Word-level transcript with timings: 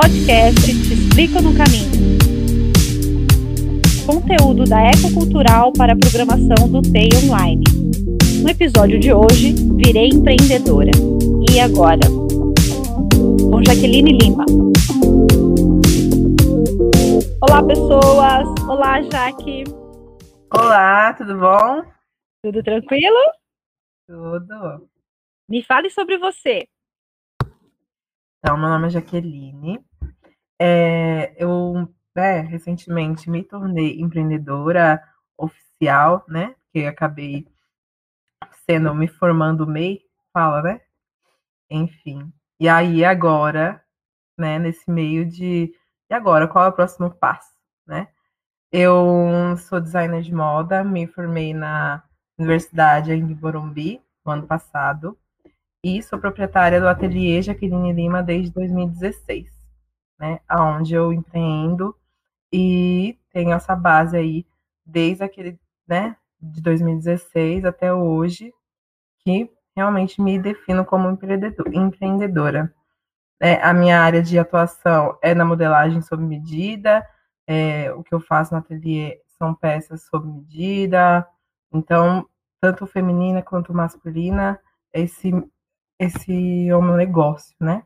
podcast 0.00 0.64
Te 0.64 0.94
Explico 0.94 1.42
no 1.42 1.54
Caminho. 1.54 2.16
Conteúdo 4.06 4.64
da 4.64 4.90
Ecocultural 4.92 5.74
para 5.74 5.92
a 5.92 5.96
programação 5.96 6.66
do 6.70 6.80
TEI 6.80 7.10
Online. 7.22 7.62
No 8.42 8.48
episódio 8.48 8.98
de 8.98 9.12
hoje, 9.12 9.52
virei 9.76 10.08
empreendedora. 10.08 10.90
E 11.52 11.60
agora? 11.60 12.00
Com 13.50 13.62
Jaqueline 13.62 14.16
Lima. 14.16 14.46
Olá, 17.42 17.62
pessoas! 17.62 18.48
Olá, 18.66 19.02
Jaque! 19.02 19.64
Olá, 20.50 21.12
tudo 21.12 21.38
bom? 21.38 21.84
Tudo 22.42 22.62
tranquilo? 22.62 23.18
Tudo. 24.08 24.88
Me 25.46 25.62
fale 25.62 25.90
sobre 25.90 26.16
você. 26.16 26.66
Então, 28.38 28.56
meu 28.56 28.70
nome 28.70 28.86
é 28.86 28.90
Jaqueline. 28.90 29.89
É, 30.60 31.34
eu 31.42 31.88
né, 32.14 32.40
recentemente 32.40 33.30
me 33.30 33.42
tornei 33.42 34.00
empreendedora 34.00 35.02
oficial, 35.38 36.24
né? 36.28 36.54
Que 36.72 36.86
acabei 36.86 37.46
sendo, 38.68 38.94
me 38.94 39.08
formando 39.08 39.66
MEI, 39.66 40.02
fala, 40.32 40.62
né? 40.62 40.80
Enfim. 41.70 42.32
E 42.60 42.68
aí, 42.68 43.04
agora, 43.04 43.82
né, 44.38 44.58
nesse 44.58 44.90
meio 44.90 45.26
de. 45.26 45.74
E 46.10 46.14
agora, 46.14 46.48
qual 46.48 46.66
é 46.66 46.68
o 46.68 46.72
próximo 46.72 47.10
passo, 47.10 47.52
né? 47.86 48.08
Eu 48.72 49.56
sou 49.58 49.80
designer 49.80 50.22
de 50.22 50.34
moda, 50.34 50.84
me 50.84 51.06
formei 51.06 51.54
na 51.54 52.02
Universidade 52.38 53.12
em 53.12 53.34
Morumbi 53.34 54.00
no 54.24 54.32
ano 54.32 54.46
passado 54.46 55.18
e 55.84 56.02
sou 56.02 56.18
proprietária 56.18 56.80
do 56.80 56.88
ateliê 56.88 57.42
Jaqueline 57.42 57.92
Lima 57.92 58.22
desde 58.22 58.52
2016, 58.52 59.50
né, 60.20 60.40
aonde 60.46 60.94
eu 60.94 61.12
empreendo 61.12 61.96
e 62.52 63.18
tenho 63.32 63.52
essa 63.52 63.74
base 63.74 64.16
aí 64.16 64.46
desde 64.84 65.24
aquele, 65.24 65.58
né, 65.88 66.16
de 66.40 66.60
2016 66.60 67.64
até 67.64 67.92
hoje, 67.92 68.52
que 69.20 69.50
realmente 69.74 70.20
me 70.20 70.38
defino 70.38 70.84
como 70.84 71.08
empreendedora. 71.72 72.72
É, 73.40 73.54
a 73.62 73.72
minha 73.72 74.00
área 74.02 74.22
de 74.22 74.38
atuação 74.38 75.18
é 75.22 75.34
na 75.34 75.44
modelagem 75.44 76.02
sob 76.02 76.22
medida, 76.22 77.06
é, 77.46 77.90
o 77.92 78.02
que 78.02 78.14
eu 78.14 78.20
faço 78.20 78.52
no 78.52 78.60
ateliê 78.60 79.20
são 79.38 79.54
peças 79.54 80.02
sob 80.02 80.28
medida, 80.28 81.26
então, 81.72 82.28
tanto 82.60 82.86
feminina 82.86 83.42
quanto 83.42 83.72
masculina, 83.72 84.60
esse 84.92 85.32
esse 85.98 86.66
é 86.66 86.74
o 86.74 86.80
meu 86.80 86.96
negócio, 86.96 87.54
né? 87.60 87.82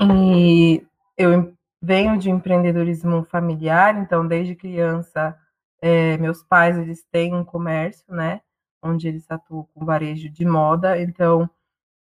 E 0.00 0.86
eu 1.16 1.54
venho 1.80 2.18
de 2.18 2.30
empreendedorismo 2.30 3.24
familiar, 3.24 3.96
então 3.98 4.26
desde 4.26 4.54
criança 4.54 5.36
é, 5.80 6.16
meus 6.18 6.42
pais 6.44 6.78
eles 6.78 7.04
têm 7.10 7.34
um 7.34 7.44
comércio, 7.44 8.14
né? 8.14 8.40
Onde 8.82 9.08
eles 9.08 9.28
atuam 9.30 9.66
com 9.74 9.84
varejo 9.84 10.30
de 10.30 10.44
moda, 10.44 11.00
então 11.00 11.50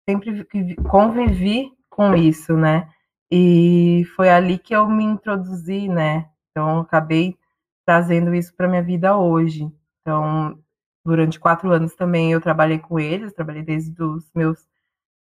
sempre 0.07 0.45
convivi 0.89 1.71
com 1.89 2.15
isso, 2.15 2.55
né? 2.55 2.89
E 3.29 4.05
foi 4.15 4.29
ali 4.29 4.57
que 4.57 4.75
eu 4.75 4.87
me 4.87 5.03
introduzi, 5.03 5.89
né? 5.89 6.29
Então 6.51 6.79
acabei 6.79 7.37
trazendo 7.85 8.33
isso 8.33 8.53
para 8.55 8.67
minha 8.67 8.83
vida 8.83 9.17
hoje. 9.17 9.69
Então 10.01 10.57
durante 11.05 11.39
quatro 11.39 11.71
anos 11.71 11.95
também 11.95 12.31
eu 12.31 12.41
trabalhei 12.41 12.79
com 12.79 12.99
eles, 12.99 13.33
trabalhei 13.33 13.61
desde 13.61 14.01
os 14.01 14.31
meus 14.33 14.65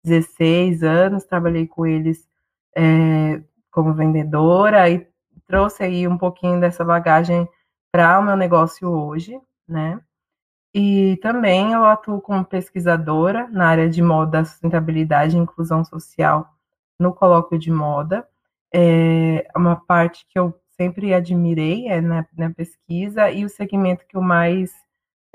16 0.04 0.84
anos, 0.84 1.24
trabalhei 1.26 1.68
com 1.68 1.86
eles 1.86 2.28
é, 2.76 3.42
como 3.72 3.94
vendedora 3.94 4.90
e 4.90 5.08
trouxe 5.48 5.84
aí 5.84 6.08
um 6.08 6.18
pouquinho 6.18 6.60
dessa 6.60 6.84
bagagem 6.86 7.48
para 7.92 8.20
o 8.20 8.24
meu 8.24 8.36
negócio 8.36 8.90
hoje, 8.90 9.40
né? 9.68 10.00
E 10.74 11.18
também 11.22 11.74
eu 11.74 11.84
atuo 11.86 12.22
como 12.22 12.46
pesquisadora 12.46 13.48
na 13.50 13.68
área 13.68 13.90
de 13.90 14.02
moda, 14.02 14.46
sustentabilidade 14.46 15.36
e 15.36 15.40
inclusão 15.40 15.84
social 15.84 16.48
no 17.00 17.14
colóquio 17.14 17.58
de 17.58 17.72
moda. 17.72 18.28
É 18.74 19.48
uma 19.56 19.76
parte 19.76 20.26
que 20.28 20.38
eu 20.38 20.54
sempre 20.80 21.14
admirei 21.14 21.88
é 21.88 22.00
na, 22.00 22.26
na 22.38 22.50
pesquisa 22.52 23.30
e 23.32 23.44
o 23.44 23.50
segmento 23.50 24.06
que 24.08 24.16
eu 24.16 24.22
mais 24.22 24.72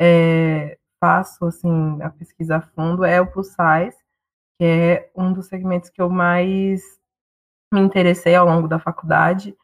é, 0.00 0.78
faço 0.98 1.44
assim 1.44 2.00
a 2.00 2.08
pesquisa 2.10 2.56
a 2.56 2.60
fundo 2.62 3.04
é 3.04 3.20
o 3.20 3.26
plus 3.26 3.48
size 3.48 3.96
que 4.58 4.64
é 4.64 5.10
um 5.14 5.32
dos 5.32 5.46
segmentos 5.46 5.90
que 5.90 6.00
eu 6.00 6.08
mais 6.08 6.82
me 7.72 7.80
interessei 7.80 8.34
ao 8.34 8.46
longo 8.46 8.68
da 8.68 8.78
faculdade 8.78 9.56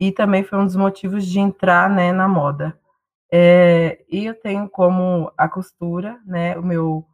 e 0.00 0.12
também 0.12 0.44
foi 0.44 0.58
um 0.58 0.64
dos 0.64 0.76
motivos 0.76 1.26
de 1.26 1.40
entrar 1.40 1.90
né, 1.90 2.12
na 2.12 2.28
moda. 2.28 2.78
É, 3.32 4.04
e 4.08 4.24
eu 4.24 4.34
tenho 4.34 4.68
como 4.68 5.30
a 5.36 5.48
costura, 5.48 6.20
né, 6.24 6.56
o 6.56 6.62
meu 6.62 7.04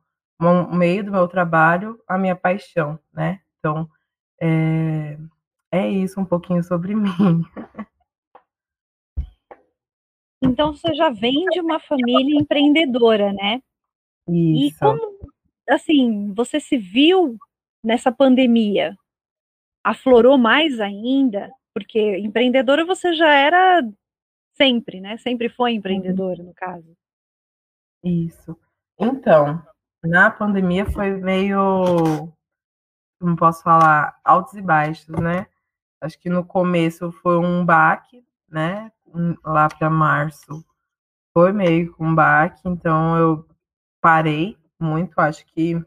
o 0.41 0.75
meio 0.75 1.05
do 1.05 1.13
meu 1.13 1.27
trabalho, 1.29 1.99
a 2.07 2.19
minha 2.19 2.37
paixão, 2.37 2.99
né? 3.13 3.41
Então, 3.59 3.89
é, 4.41 5.17
é 5.73 5.89
isso 5.89 6.21
um 6.21 6.25
pouquinho 6.25 6.63
sobre 6.63 6.95
mim. 6.95 7.45
Então 10.43 10.75
você 10.75 10.95
já 10.95 11.09
vem 11.11 11.47
de 11.47 11.61
uma 11.61 11.81
família 11.81 12.39
empreendedora, 12.39 13.33
né? 13.33 13.61
Isso. 14.29 14.77
E 14.77 14.79
como 14.79 15.19
assim, 15.69 16.33
você 16.35 16.61
se 16.61 16.77
viu 16.77 17.37
nessa 17.83 18.13
pandemia? 18.13 18.97
Aflorou 19.85 20.39
mais 20.39 20.81
ainda? 20.81 21.53
Porque 21.75 22.19
empreendedora 22.19 22.85
você 22.85 23.13
já 23.13 23.33
era 23.33 23.87
sempre, 24.55 25.01
né? 25.01 25.17
Sempre 25.19 25.49
foi 25.49 25.73
uhum. 25.73 25.79
empreendedora, 25.79 26.43
no 26.43 26.55
caso. 26.55 26.97
Isso. 28.03 28.59
Então, 28.99 29.63
na 30.03 30.31
pandemia 30.31 30.87
foi 30.87 31.11
meio, 31.11 32.33
como 33.21 33.37
posso 33.37 33.63
falar, 33.63 34.19
altos 34.25 34.55
e 34.55 34.63
baixos, 34.63 35.09
né? 35.09 35.47
Acho 36.01 36.19
que 36.19 36.29
no 36.29 36.45
começo 36.45 37.11
foi 37.13 37.39
um 37.39 37.65
baque, 37.65 38.25
né? 38.49 38.91
Lá 39.45 39.69
para 39.69 39.89
março 39.89 40.65
foi 41.33 41.53
meio 41.53 41.93
com 41.95 42.07
um 42.07 42.15
baque, 42.15 42.61
então 42.65 43.17
eu 43.17 43.49
parei 44.01 44.57
muito, 44.79 45.19
acho 45.19 45.45
que 45.47 45.83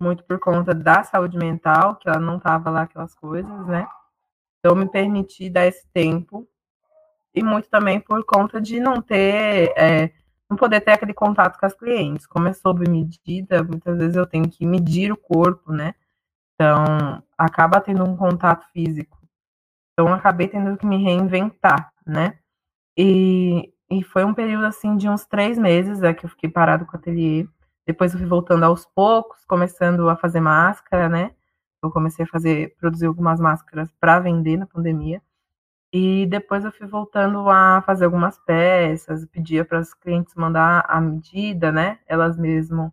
muito 0.00 0.24
por 0.24 0.38
conta 0.38 0.74
da 0.74 1.02
saúde 1.04 1.36
mental, 1.36 1.96
que 1.96 2.08
ela 2.08 2.20
não 2.20 2.38
tava 2.38 2.70
lá 2.70 2.82
aquelas 2.82 3.14
coisas, 3.14 3.66
né? 3.66 3.86
Então 4.58 4.74
me 4.74 4.88
permiti 4.88 5.50
dar 5.50 5.66
esse 5.66 5.86
tempo 5.92 6.48
e 7.34 7.42
muito 7.42 7.68
também 7.68 8.00
por 8.00 8.24
conta 8.24 8.60
de 8.60 8.80
não 8.80 9.02
ter, 9.02 9.72
é, 9.76 10.10
não 10.48 10.56
poder 10.56 10.80
ter 10.80 10.92
aquele 10.92 11.12
contato 11.12 11.58
com 11.58 11.66
as 11.66 11.74
clientes. 11.74 12.26
Como 12.26 12.48
é 12.48 12.52
sob 12.52 12.88
medida, 12.88 13.62
muitas 13.62 13.98
vezes 13.98 14.16
eu 14.16 14.26
tenho 14.26 14.48
que 14.48 14.64
medir 14.64 15.12
o 15.12 15.16
corpo, 15.16 15.72
né? 15.72 15.94
Então 16.54 17.22
acaba 17.36 17.80
tendo 17.80 18.04
um 18.04 18.16
contato 18.16 18.66
físico. 18.72 19.18
Então 19.92 20.12
acabei 20.12 20.48
tendo 20.48 20.76
que 20.76 20.86
me 20.86 21.02
reinventar, 21.02 21.92
né? 22.06 22.38
E, 22.96 23.72
e 23.90 24.02
foi 24.04 24.24
um 24.24 24.34
período 24.34 24.66
assim 24.66 24.96
de 24.96 25.08
uns 25.08 25.24
três 25.24 25.58
meses 25.58 26.02
é, 26.02 26.14
que 26.14 26.24
eu 26.24 26.30
fiquei 26.30 26.48
parado 26.48 26.86
com 26.86 26.96
o 26.96 27.00
ateliê. 27.00 27.46
Depois 27.86 28.12
eu 28.12 28.18
fui 28.18 28.28
voltando 28.28 28.64
aos 28.64 28.86
poucos, 28.86 29.44
começando 29.46 30.08
a 30.08 30.16
fazer 30.16 30.40
máscara, 30.40 31.08
né? 31.08 31.32
Eu 31.82 31.90
comecei 31.90 32.24
a 32.24 32.28
fazer, 32.28 32.74
produzir 32.78 33.06
algumas 33.06 33.38
máscaras 33.40 33.90
para 34.00 34.20
vender 34.20 34.56
na 34.56 34.66
pandemia. 34.66 35.22
E 35.92 36.26
depois 36.26 36.64
eu 36.64 36.72
fui 36.72 36.86
voltando 36.86 37.48
a 37.48 37.82
fazer 37.86 38.04
algumas 38.06 38.38
peças, 38.38 39.26
pedia 39.26 39.64
para 39.64 39.78
as 39.78 39.94
clientes 39.94 40.34
mandar 40.34 40.84
a 40.88 41.00
medida, 41.00 41.70
né? 41.70 42.00
Elas 42.06 42.36
mesmo 42.36 42.92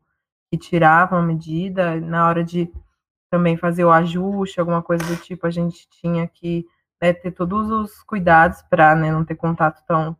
que 0.51 0.57
tiravam 0.57 1.19
a 1.19 1.23
medida. 1.23 1.99
Na 1.99 2.27
hora 2.27 2.44
de 2.44 2.71
também 3.31 3.57
fazer 3.57 3.85
o 3.85 3.91
ajuste, 3.91 4.59
alguma 4.59 4.83
coisa 4.83 5.03
do 5.05 5.15
tipo, 5.17 5.47
a 5.47 5.49
gente 5.51 5.89
tinha 5.89 6.27
que 6.27 6.65
né, 7.01 7.13
ter 7.13 7.31
todos 7.31 7.71
os 7.71 8.03
cuidados 8.03 8.61
para 8.63 8.95
né, 8.95 9.11
não 9.11 9.25
ter 9.25 9.35
contato 9.35 9.83
tão, 9.87 10.15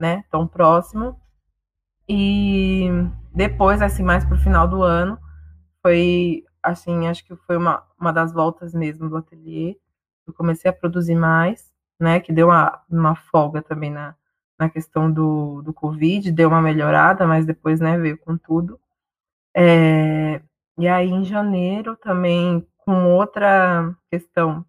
né, 0.00 0.24
tão 0.30 0.46
próximo. 0.46 1.20
E 2.14 2.90
depois, 3.34 3.80
assim, 3.80 4.02
mais 4.02 4.22
pro 4.22 4.36
final 4.36 4.68
do 4.68 4.82
ano, 4.82 5.18
foi, 5.80 6.44
assim, 6.62 7.08
acho 7.08 7.24
que 7.24 7.34
foi 7.36 7.56
uma, 7.56 7.82
uma 7.98 8.12
das 8.12 8.34
voltas 8.34 8.74
mesmo 8.74 9.08
do 9.08 9.16
ateliê. 9.16 9.78
Eu 10.26 10.34
comecei 10.34 10.70
a 10.70 10.74
produzir 10.74 11.14
mais, 11.14 11.72
né, 11.98 12.20
que 12.20 12.30
deu 12.30 12.48
uma, 12.48 12.82
uma 12.90 13.16
folga 13.16 13.62
também 13.62 13.90
na, 13.90 14.14
na 14.58 14.68
questão 14.68 15.10
do, 15.10 15.62
do 15.62 15.72
Covid, 15.72 16.30
deu 16.32 16.50
uma 16.50 16.60
melhorada, 16.60 17.26
mas 17.26 17.46
depois, 17.46 17.80
né, 17.80 17.96
veio 17.96 18.18
com 18.18 18.36
tudo. 18.36 18.78
É, 19.56 20.42
e 20.76 20.86
aí, 20.88 21.08
em 21.08 21.24
janeiro, 21.24 21.96
também, 21.96 22.66
com 22.76 23.06
outra 23.14 23.96
questão, 24.10 24.62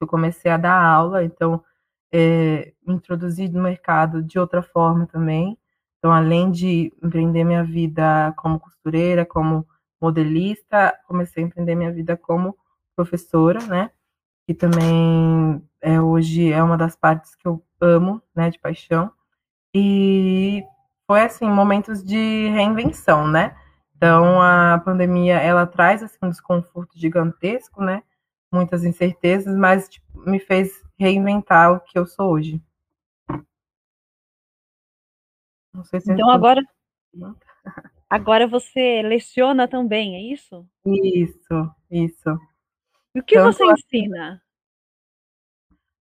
eu 0.00 0.06
comecei 0.06 0.50
a 0.50 0.56
dar 0.56 0.82
aula, 0.82 1.22
então, 1.22 1.62
é, 2.10 2.72
introduzi 2.86 3.46
no 3.46 3.62
mercado 3.62 4.22
de 4.22 4.38
outra 4.38 4.62
forma 4.62 5.06
também, 5.06 5.58
então, 6.06 6.14
além 6.14 6.52
de 6.52 6.92
empreender 7.02 7.42
minha 7.42 7.64
vida 7.64 8.32
como 8.36 8.60
costureira, 8.60 9.26
como 9.26 9.66
modelista, 10.00 10.96
comecei 11.08 11.42
a 11.42 11.46
empreender 11.48 11.74
minha 11.74 11.92
vida 11.92 12.16
como 12.16 12.56
professora, 12.94 13.58
né? 13.66 13.90
que 14.46 14.54
também 14.54 15.60
é, 15.80 16.00
hoje 16.00 16.52
é 16.52 16.62
uma 16.62 16.78
das 16.78 16.94
partes 16.94 17.34
que 17.34 17.48
eu 17.48 17.60
amo, 17.80 18.22
né, 18.36 18.50
de 18.50 18.60
paixão. 18.60 19.10
E 19.74 20.62
foi 21.08 21.22
assim, 21.22 21.48
momentos 21.50 22.04
de 22.04 22.48
reinvenção, 22.50 23.26
né? 23.26 23.56
Então 23.96 24.40
a 24.40 24.80
pandemia 24.84 25.38
ela 25.38 25.66
traz 25.66 26.04
assim 26.04 26.18
um 26.22 26.30
desconforto 26.30 26.96
gigantesco, 26.96 27.82
né? 27.82 28.04
Muitas 28.52 28.84
incertezas, 28.84 29.56
mas 29.56 29.88
tipo, 29.88 30.06
me 30.20 30.38
fez 30.38 30.70
reinventar 30.96 31.72
o 31.72 31.80
que 31.80 31.98
eu 31.98 32.06
sou 32.06 32.30
hoje. 32.30 32.62
Se 35.84 36.12
então 36.12 36.30
agora 36.30 36.60
agora 38.08 38.46
você 38.46 39.02
leciona 39.02 39.68
também, 39.68 40.16
é 40.16 40.32
isso? 40.32 40.66
Isso, 40.84 41.70
isso. 41.90 42.38
E 43.14 43.20
o 43.20 43.22
que 43.22 43.34
Tanto 43.36 43.56
você 43.56 43.64
ensina? 43.64 44.42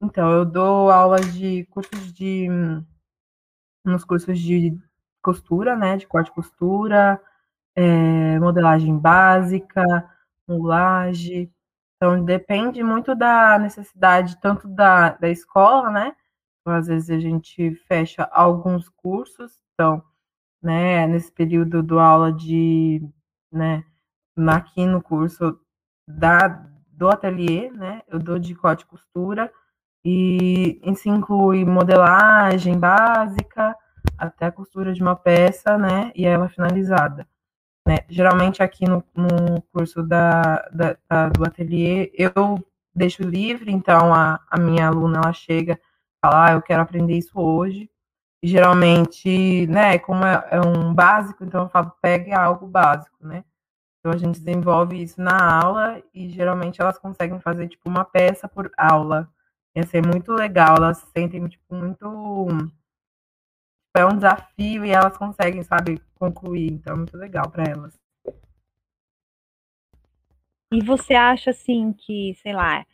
Então, 0.00 0.30
eu 0.30 0.44
dou 0.44 0.90
aulas 0.90 1.34
de 1.34 1.64
cursos 1.66 2.12
de 2.12 2.48
nos 3.84 4.04
cursos 4.04 4.38
de 4.38 4.78
costura, 5.22 5.76
né, 5.76 5.96
de 5.96 6.06
corte 6.06 6.28
e 6.28 6.34
costura, 6.34 7.20
é, 7.74 8.38
modelagem 8.38 8.96
básica, 8.96 9.82
mulagem. 10.46 11.52
Então, 11.96 12.24
depende 12.24 12.82
muito 12.82 13.14
da 13.14 13.58
necessidade, 13.58 14.40
tanto 14.40 14.68
da, 14.68 15.10
da 15.10 15.28
escola, 15.28 15.90
né? 15.90 16.14
Então, 16.68 16.76
às 16.76 16.86
vezes 16.86 17.08
a 17.08 17.18
gente 17.18 17.74
fecha 17.88 18.28
alguns 18.30 18.90
cursos, 18.90 19.58
então, 19.72 20.02
né, 20.62 21.06
nesse 21.06 21.32
período 21.32 21.82
do 21.82 21.98
aula 21.98 22.30
de, 22.30 23.00
né, 23.50 23.82
aqui 24.48 24.84
no 24.84 25.00
curso 25.00 25.58
da, 26.06 26.46
do 26.92 27.08
ateliê, 27.08 27.70
né, 27.70 28.02
eu 28.06 28.18
dou 28.18 28.38
de 28.38 28.54
corte 28.54 28.82
e 28.82 28.86
costura, 28.86 29.50
e 30.04 30.78
isso 30.84 31.08
inclui 31.08 31.64
modelagem 31.64 32.78
básica, 32.78 33.74
até 34.18 34.44
a 34.44 34.52
costura 34.52 34.92
de 34.92 35.00
uma 35.00 35.16
peça, 35.16 35.78
né, 35.78 36.12
e 36.14 36.26
ela 36.26 36.50
finalizada. 36.50 37.26
Né? 37.86 38.00
Geralmente 38.10 38.62
aqui 38.62 38.84
no, 38.86 39.02
no 39.14 39.62
curso 39.72 40.02
da, 40.02 40.68
da, 40.70 40.98
da, 41.08 41.28
do 41.30 41.46
ateliê 41.46 42.12
eu 42.12 42.62
deixo 42.94 43.22
livre, 43.22 43.72
então 43.72 44.12
a, 44.12 44.38
a 44.50 44.60
minha 44.60 44.86
aluna 44.86 45.20
ela 45.24 45.32
chega 45.32 45.80
fala, 46.20 46.46
ah, 46.46 46.52
eu 46.52 46.62
quero 46.62 46.82
aprender 46.82 47.16
isso 47.16 47.38
hoje. 47.38 47.90
E 48.42 48.48
geralmente, 48.48 49.66
né, 49.66 49.98
como 49.98 50.24
é, 50.24 50.48
é, 50.52 50.60
um 50.60 50.94
básico, 50.94 51.44
então 51.44 51.64
eu 51.64 51.68
falo, 51.68 51.92
pegue 52.00 52.32
algo 52.32 52.66
básico, 52.66 53.16
né? 53.26 53.44
Então 53.98 54.12
a 54.12 54.16
gente 54.16 54.40
desenvolve 54.40 55.02
isso 55.02 55.20
na 55.20 55.60
aula 55.60 56.02
e 56.14 56.28
geralmente 56.30 56.80
elas 56.80 56.98
conseguem 56.98 57.40
fazer 57.40 57.68
tipo 57.68 57.88
uma 57.88 58.04
peça 58.04 58.48
por 58.48 58.70
aula. 58.76 59.28
Ia 59.74 59.84
ser 59.86 60.06
muito 60.06 60.32
legal, 60.32 60.76
elas 60.76 60.98
se 60.98 61.06
sentem 61.12 61.46
tipo 61.48 61.74
muito 61.74 62.06
é 63.98 64.04
um 64.06 64.14
desafio 64.14 64.84
e 64.84 64.90
elas 64.90 65.16
conseguem, 65.16 65.62
sabe, 65.62 66.00
concluir. 66.14 66.72
Então, 66.72 66.94
é 66.94 66.96
muito 66.96 67.16
legal 67.16 67.50
para 67.50 67.64
elas. 67.64 67.98
E 70.70 70.82
você 70.82 71.14
acha, 71.14 71.50
assim, 71.50 71.92
que, 71.92 72.34
sei 72.42 72.52
lá, 72.52 72.86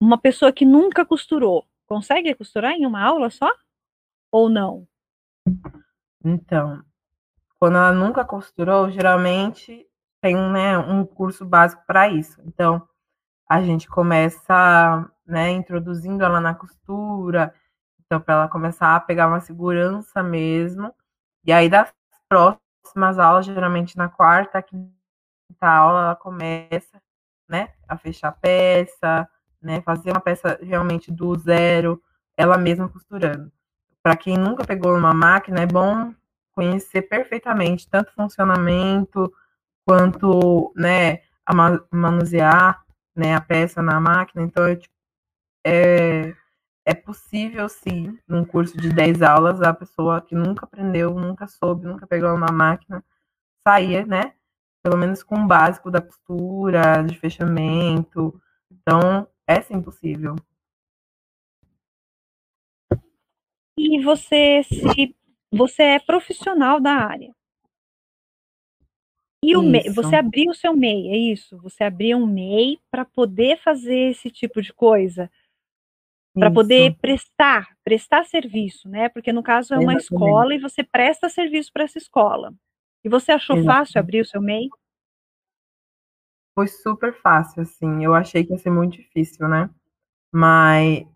uma 0.00 0.18
pessoa 0.18 0.52
que 0.52 0.64
nunca 0.64 1.04
costurou, 1.04 1.66
consegue 1.86 2.34
costurar 2.34 2.72
em 2.72 2.86
uma 2.86 3.02
aula 3.02 3.30
só? 3.30 3.50
Ou 4.30 4.48
não? 4.48 4.86
Então, 6.24 6.82
quando 7.58 7.76
ela 7.76 7.92
nunca 7.92 8.24
costurou, 8.24 8.90
geralmente 8.90 9.86
tem 10.20 10.36
né, 10.36 10.78
um 10.78 11.04
curso 11.04 11.44
básico 11.44 11.82
para 11.86 12.08
isso. 12.08 12.40
Então, 12.46 12.86
a 13.48 13.62
gente 13.62 13.88
começa 13.88 15.08
né, 15.26 15.50
introduzindo 15.50 16.24
ela 16.24 16.40
na 16.40 16.54
costura, 16.54 17.54
então, 18.04 18.20
para 18.20 18.34
ela 18.34 18.48
começar 18.48 18.96
a 18.96 19.00
pegar 19.00 19.28
uma 19.28 19.40
segurança 19.40 20.22
mesmo. 20.22 20.94
E 21.44 21.52
aí, 21.52 21.68
das 21.68 21.92
próximas 22.28 23.18
aulas, 23.18 23.46
geralmente 23.46 23.96
na 23.96 24.08
quarta, 24.08 24.62
quinta 24.62 24.92
aula, 25.62 26.00
ela 26.00 26.16
começa, 26.16 27.00
né, 27.48 27.72
a 27.88 27.96
fechar 27.96 28.32
peça, 28.32 29.28
né, 29.64 29.80
fazer 29.82 30.10
uma 30.10 30.20
peça 30.20 30.58
realmente 30.62 31.10
do 31.12 31.36
zero, 31.36 32.02
ela 32.36 32.58
mesma 32.58 32.88
costurando. 32.88 33.50
Para 34.02 34.16
quem 34.16 34.36
nunca 34.36 34.64
pegou 34.64 34.96
uma 34.96 35.14
máquina, 35.14 35.60
é 35.60 35.66
bom 35.66 36.14
conhecer 36.52 37.02
perfeitamente 37.02 37.88
tanto 37.88 38.10
o 38.10 38.14
funcionamento 38.14 39.32
quanto, 39.86 40.72
né, 40.76 41.22
a 41.46 41.54
manusear, 41.90 42.84
né, 43.16 43.34
a 43.34 43.40
peça 43.40 43.82
na 43.82 44.00
máquina. 44.00 44.42
Então, 44.44 44.64
é, 44.66 44.78
é 45.64 46.34
é 46.84 46.94
possível, 46.94 47.68
sim, 47.68 48.18
num 48.28 48.44
curso 48.44 48.76
de 48.76 48.90
10 48.90 49.22
aulas, 49.22 49.62
a 49.62 49.72
pessoa 49.72 50.20
que 50.20 50.34
nunca 50.34 50.66
aprendeu, 50.66 51.14
nunca 51.14 51.46
soube, 51.46 51.86
nunca 51.86 52.06
pegou 52.06 52.34
uma 52.34 52.52
máquina, 52.52 53.02
sair, 53.66 54.06
né? 54.06 54.34
Pelo 54.82 54.98
menos 54.98 55.22
com 55.22 55.36
o 55.36 55.46
básico 55.46 55.90
da 55.90 56.02
costura, 56.02 57.02
de 57.02 57.18
fechamento. 57.18 58.38
Então, 58.70 59.26
é 59.46 59.60
sim 59.60 59.80
possível. 59.82 60.36
E 63.76 64.02
você 64.02 64.62
se 64.62 65.16
você 65.52 65.82
é 65.82 65.98
profissional 66.00 66.80
da 66.80 66.92
área. 66.92 67.34
E 69.42 69.56
o 69.56 69.62
MEI, 69.62 69.90
você 69.90 70.16
abriu 70.16 70.50
o 70.50 70.54
seu 70.54 70.74
MEI, 70.74 71.08
é 71.08 71.16
isso? 71.16 71.58
Você 71.58 71.84
abriu 71.84 72.16
um 72.16 72.26
MEI 72.26 72.78
para 72.90 73.04
poder 73.04 73.60
fazer 73.60 74.10
esse 74.10 74.30
tipo 74.30 74.62
de 74.62 74.72
coisa? 74.72 75.30
para 76.34 76.50
poder 76.50 76.96
prestar, 76.96 77.68
prestar 77.84 78.24
serviço, 78.24 78.88
né? 78.88 79.08
Porque 79.08 79.32
no 79.32 79.42
caso 79.42 79.72
é 79.72 79.78
uma 79.78 79.92
Exatamente. 79.92 80.02
escola 80.02 80.54
e 80.54 80.58
você 80.58 80.82
presta 80.82 81.28
serviço 81.28 81.70
para 81.72 81.84
essa 81.84 81.98
escola. 81.98 82.52
E 83.04 83.08
você 83.08 83.32
achou 83.32 83.56
Exatamente. 83.56 83.78
fácil 83.78 84.00
abrir 84.00 84.20
o 84.20 84.24
seu 84.24 84.42
MEI? 84.42 84.68
Foi 86.54 86.66
super 86.68 87.14
fácil, 87.20 87.62
assim. 87.62 88.04
Eu 88.04 88.14
achei 88.14 88.44
que 88.44 88.52
ia 88.52 88.58
ser 88.58 88.70
muito 88.70 88.96
difícil, 88.96 89.48
né? 89.48 89.70
Mas 90.32 91.06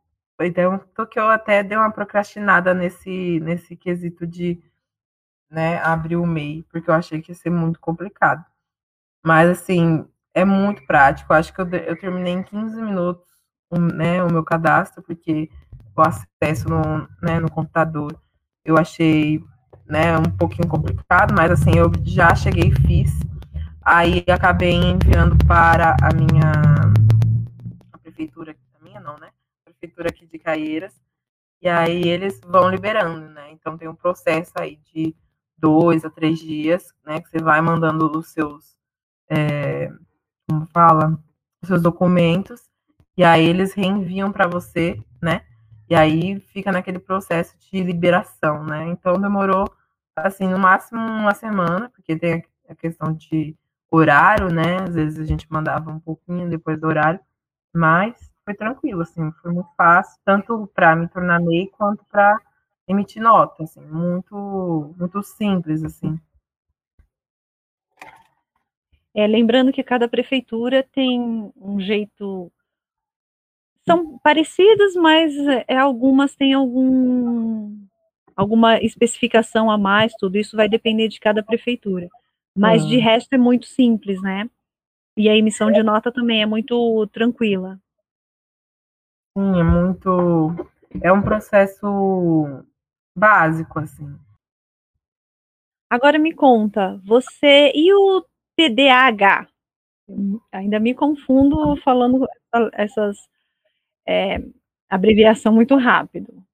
então 0.40 0.80
que 1.10 1.18
eu 1.18 1.28
até 1.28 1.62
dei 1.64 1.76
uma 1.76 1.90
procrastinada 1.90 2.72
nesse 2.74 3.40
nesse 3.40 3.76
quesito 3.76 4.26
de 4.26 4.62
né, 5.50 5.78
abrir 5.82 6.16
o 6.16 6.26
MEI, 6.26 6.64
porque 6.70 6.90
eu 6.90 6.94
achei 6.94 7.20
que 7.22 7.32
ia 7.32 7.34
ser 7.34 7.50
muito 7.50 7.80
complicado. 7.80 8.44
Mas 9.24 9.48
assim, 9.50 10.06
é 10.34 10.44
muito 10.44 10.86
prático. 10.86 11.32
Acho 11.32 11.52
que 11.54 11.60
eu, 11.60 11.68
eu 11.68 11.98
terminei 11.98 12.34
em 12.34 12.42
15 12.42 12.80
minutos 12.82 13.28
né, 13.72 14.22
o 14.22 14.32
meu 14.32 14.44
cadastro, 14.44 15.02
porque 15.02 15.50
o 15.96 16.02
acesso 16.02 16.68
no, 16.68 17.08
né, 17.22 17.40
no 17.40 17.50
computador 17.50 18.18
eu 18.64 18.76
achei 18.78 19.42
né, 19.86 20.16
um 20.18 20.30
pouquinho 20.36 20.68
complicado, 20.68 21.34
mas 21.34 21.50
assim, 21.50 21.76
eu 21.76 21.90
já 22.04 22.34
cheguei 22.34 22.70
e 22.70 22.86
fiz. 22.86 23.10
Aí 23.90 24.22
acabei 24.28 24.74
enviando 24.74 25.34
para 25.46 25.96
a 26.02 26.14
minha 26.14 26.52
a 27.90 27.96
prefeitura, 27.96 28.54
a 28.78 28.84
minha 28.84 29.00
não, 29.00 29.18
né? 29.18 29.30
A 29.64 29.70
prefeitura 29.70 30.10
aqui 30.10 30.26
de 30.26 30.38
Caieiras. 30.38 30.94
E 31.62 31.66
aí 31.70 32.06
eles 32.06 32.38
vão 32.46 32.68
liberando, 32.68 33.30
né? 33.30 33.50
Então 33.50 33.78
tem 33.78 33.88
um 33.88 33.94
processo 33.94 34.52
aí 34.56 34.76
de 34.92 35.16
dois 35.56 36.04
a 36.04 36.10
três 36.10 36.38
dias, 36.38 36.92
né? 37.02 37.22
Que 37.22 37.30
você 37.30 37.38
vai 37.38 37.62
mandando 37.62 38.14
os 38.14 38.28
seus, 38.28 38.78
é, 39.30 39.90
como 40.46 40.66
fala, 40.66 41.18
os 41.62 41.68
seus 41.68 41.80
documentos 41.80 42.68
e 43.16 43.24
aí 43.24 43.46
eles 43.46 43.72
reenviam 43.72 44.30
para 44.30 44.46
você, 44.46 45.02
né? 45.22 45.46
E 45.88 45.94
aí 45.94 46.38
fica 46.52 46.70
naquele 46.70 46.98
processo 46.98 47.56
de 47.58 47.82
liberação, 47.82 48.62
né? 48.64 48.86
Então 48.90 49.18
demorou, 49.18 49.64
assim, 50.14 50.46
no 50.46 50.58
máximo 50.58 51.00
uma 51.00 51.32
semana, 51.32 51.88
porque 51.88 52.14
tem 52.18 52.44
a 52.68 52.74
questão 52.74 53.14
de 53.14 53.56
horário, 53.90 54.52
né? 54.52 54.82
Às 54.82 54.94
vezes 54.94 55.18
a 55.18 55.24
gente 55.24 55.46
mandava 55.50 55.90
um 55.90 56.00
pouquinho 56.00 56.48
depois 56.48 56.80
do 56.80 56.86
horário, 56.86 57.20
mas 57.74 58.32
foi 58.44 58.54
tranquilo, 58.54 59.02
assim, 59.02 59.30
foi 59.42 59.52
muito 59.52 59.68
fácil, 59.76 60.18
tanto 60.24 60.66
para 60.74 60.96
me 60.96 61.06
tornar 61.08 61.40
MEI 61.40 61.68
quanto 61.68 62.04
para 62.06 62.40
emitir 62.86 63.22
nota, 63.22 63.62
assim, 63.62 63.80
muito, 63.80 64.94
muito 64.98 65.22
simples, 65.22 65.84
assim. 65.84 66.18
É, 69.14 69.26
lembrando 69.26 69.72
que 69.72 69.82
cada 69.82 70.08
prefeitura 70.08 70.82
tem 70.82 71.52
um 71.56 71.80
jeito 71.80 72.50
são 73.88 74.18
parecidas, 74.18 74.94
mas 74.94 75.34
é, 75.66 75.76
algumas 75.76 76.36
têm 76.36 76.52
algum, 76.52 77.74
alguma 78.36 78.78
especificação 78.78 79.70
a 79.70 79.78
mais, 79.78 80.12
tudo 80.18 80.36
isso 80.36 80.56
vai 80.56 80.68
depender 80.68 81.08
de 81.08 81.18
cada 81.18 81.42
prefeitura. 81.42 82.08
Mas 82.58 82.86
de 82.86 82.96
resto 82.98 83.32
é 83.32 83.38
muito 83.38 83.66
simples, 83.66 84.20
né? 84.20 84.50
E 85.16 85.28
a 85.28 85.36
emissão 85.36 85.70
de 85.70 85.82
nota 85.82 86.12
também 86.12 86.42
é 86.42 86.46
muito 86.46 87.06
tranquila. 87.08 87.80
Sim, 89.36 89.60
é 89.60 89.62
muito. 89.62 90.54
É 91.02 91.12
um 91.12 91.22
processo 91.22 92.64
básico, 93.16 93.78
assim. 93.78 94.18
Agora 95.90 96.18
me 96.18 96.34
conta, 96.34 97.00
você 97.04 97.72
e 97.74 97.92
o 97.94 98.24
TDAH? 98.56 99.48
Ainda 100.52 100.80
me 100.80 100.94
confundo 100.94 101.76
falando 101.82 102.26
essas 102.74 103.16
é, 104.06 104.42
abreviação 104.88 105.52
muito 105.52 105.76
rápido. 105.76 106.44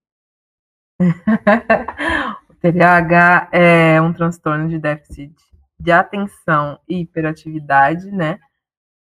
o 2.50 2.54
TDAH 2.54 3.48
é 3.52 4.00
um 4.00 4.12
transtorno 4.12 4.68
de 4.68 4.78
déficit 4.78 5.34
de 5.78 5.92
atenção 5.92 6.78
e 6.88 7.00
hiperatividade, 7.02 8.10
né? 8.10 8.38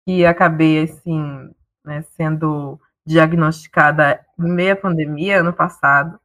Que 0.06 0.26
acabei, 0.26 0.84
assim, 0.84 1.52
né, 1.86 2.04
sendo 2.18 2.80
diagnosticada 3.06 4.26
em 4.40 4.50
meia 4.52 4.76
pandemia, 4.76 5.42
ano 5.42 5.54
passado. 5.54 6.20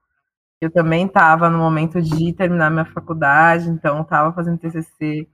Eu 0.60 0.70
também 0.70 1.06
estava 1.06 1.50
no 1.50 1.58
momento 1.58 2.02
de 2.02 2.32
terminar 2.34 2.70
minha 2.70 2.84
faculdade, 2.86 3.68
então 3.70 4.02
estava 4.02 4.32
fazendo 4.34 4.58
TCC, 4.58 5.28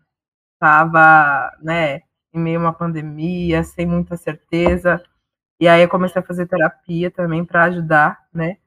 estava, 0.55 1.53
né, 1.63 2.03
em 2.35 2.41
meio 2.41 2.59
a 2.61 2.63
uma 2.65 2.73
pandemia, 2.73 3.65
sem 3.65 3.87
muita 3.87 4.17
certeza. 4.17 5.03
E 5.61 5.69
aí 5.69 5.83
eu 5.83 5.89
comecei 5.89 6.23
a 6.23 6.25
fazer 6.27 6.47
terapia 6.47 7.11
também 7.11 7.45
para 7.45 7.65
ajudar, 7.65 8.19
né? 8.35 8.59